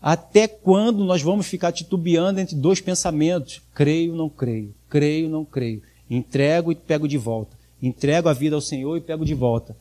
Até 0.00 0.46
quando 0.46 1.02
nós 1.02 1.20
vamos 1.20 1.48
ficar 1.48 1.72
titubeando 1.72 2.38
entre 2.38 2.54
dois 2.54 2.80
pensamentos? 2.80 3.60
Creio, 3.74 4.14
não 4.14 4.28
creio. 4.28 4.72
Creio, 4.88 5.28
não 5.28 5.44
creio. 5.44 5.82
Entrego 6.08 6.70
e 6.70 6.76
pego 6.76 7.08
de 7.08 7.18
volta. 7.18 7.58
Entrego 7.82 8.28
a 8.28 8.32
vida 8.32 8.54
ao 8.54 8.62
Senhor 8.62 8.96
e 8.96 9.00
pego 9.00 9.24
de 9.24 9.34
volta. 9.34 9.76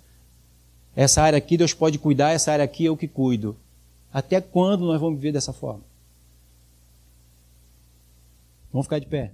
Essa 0.98 1.22
área 1.22 1.38
aqui 1.38 1.56
Deus 1.56 1.76
pode 1.76 2.00
cuidar, 2.00 2.32
essa 2.32 2.52
área 2.52 2.66
aqui 2.66 2.84
eu 2.84 2.98
que 2.98 3.08
cuido. 3.08 3.56
Até 4.12 4.42
quando 4.42 4.84
nós 4.84 5.00
vamos 5.00 5.20
viver 5.20 5.32
dessa 5.32 5.54
forma? 5.54 5.84
Vamos 8.74 8.88
ficar 8.88 8.98
de 8.98 9.06
pé. 9.06 9.32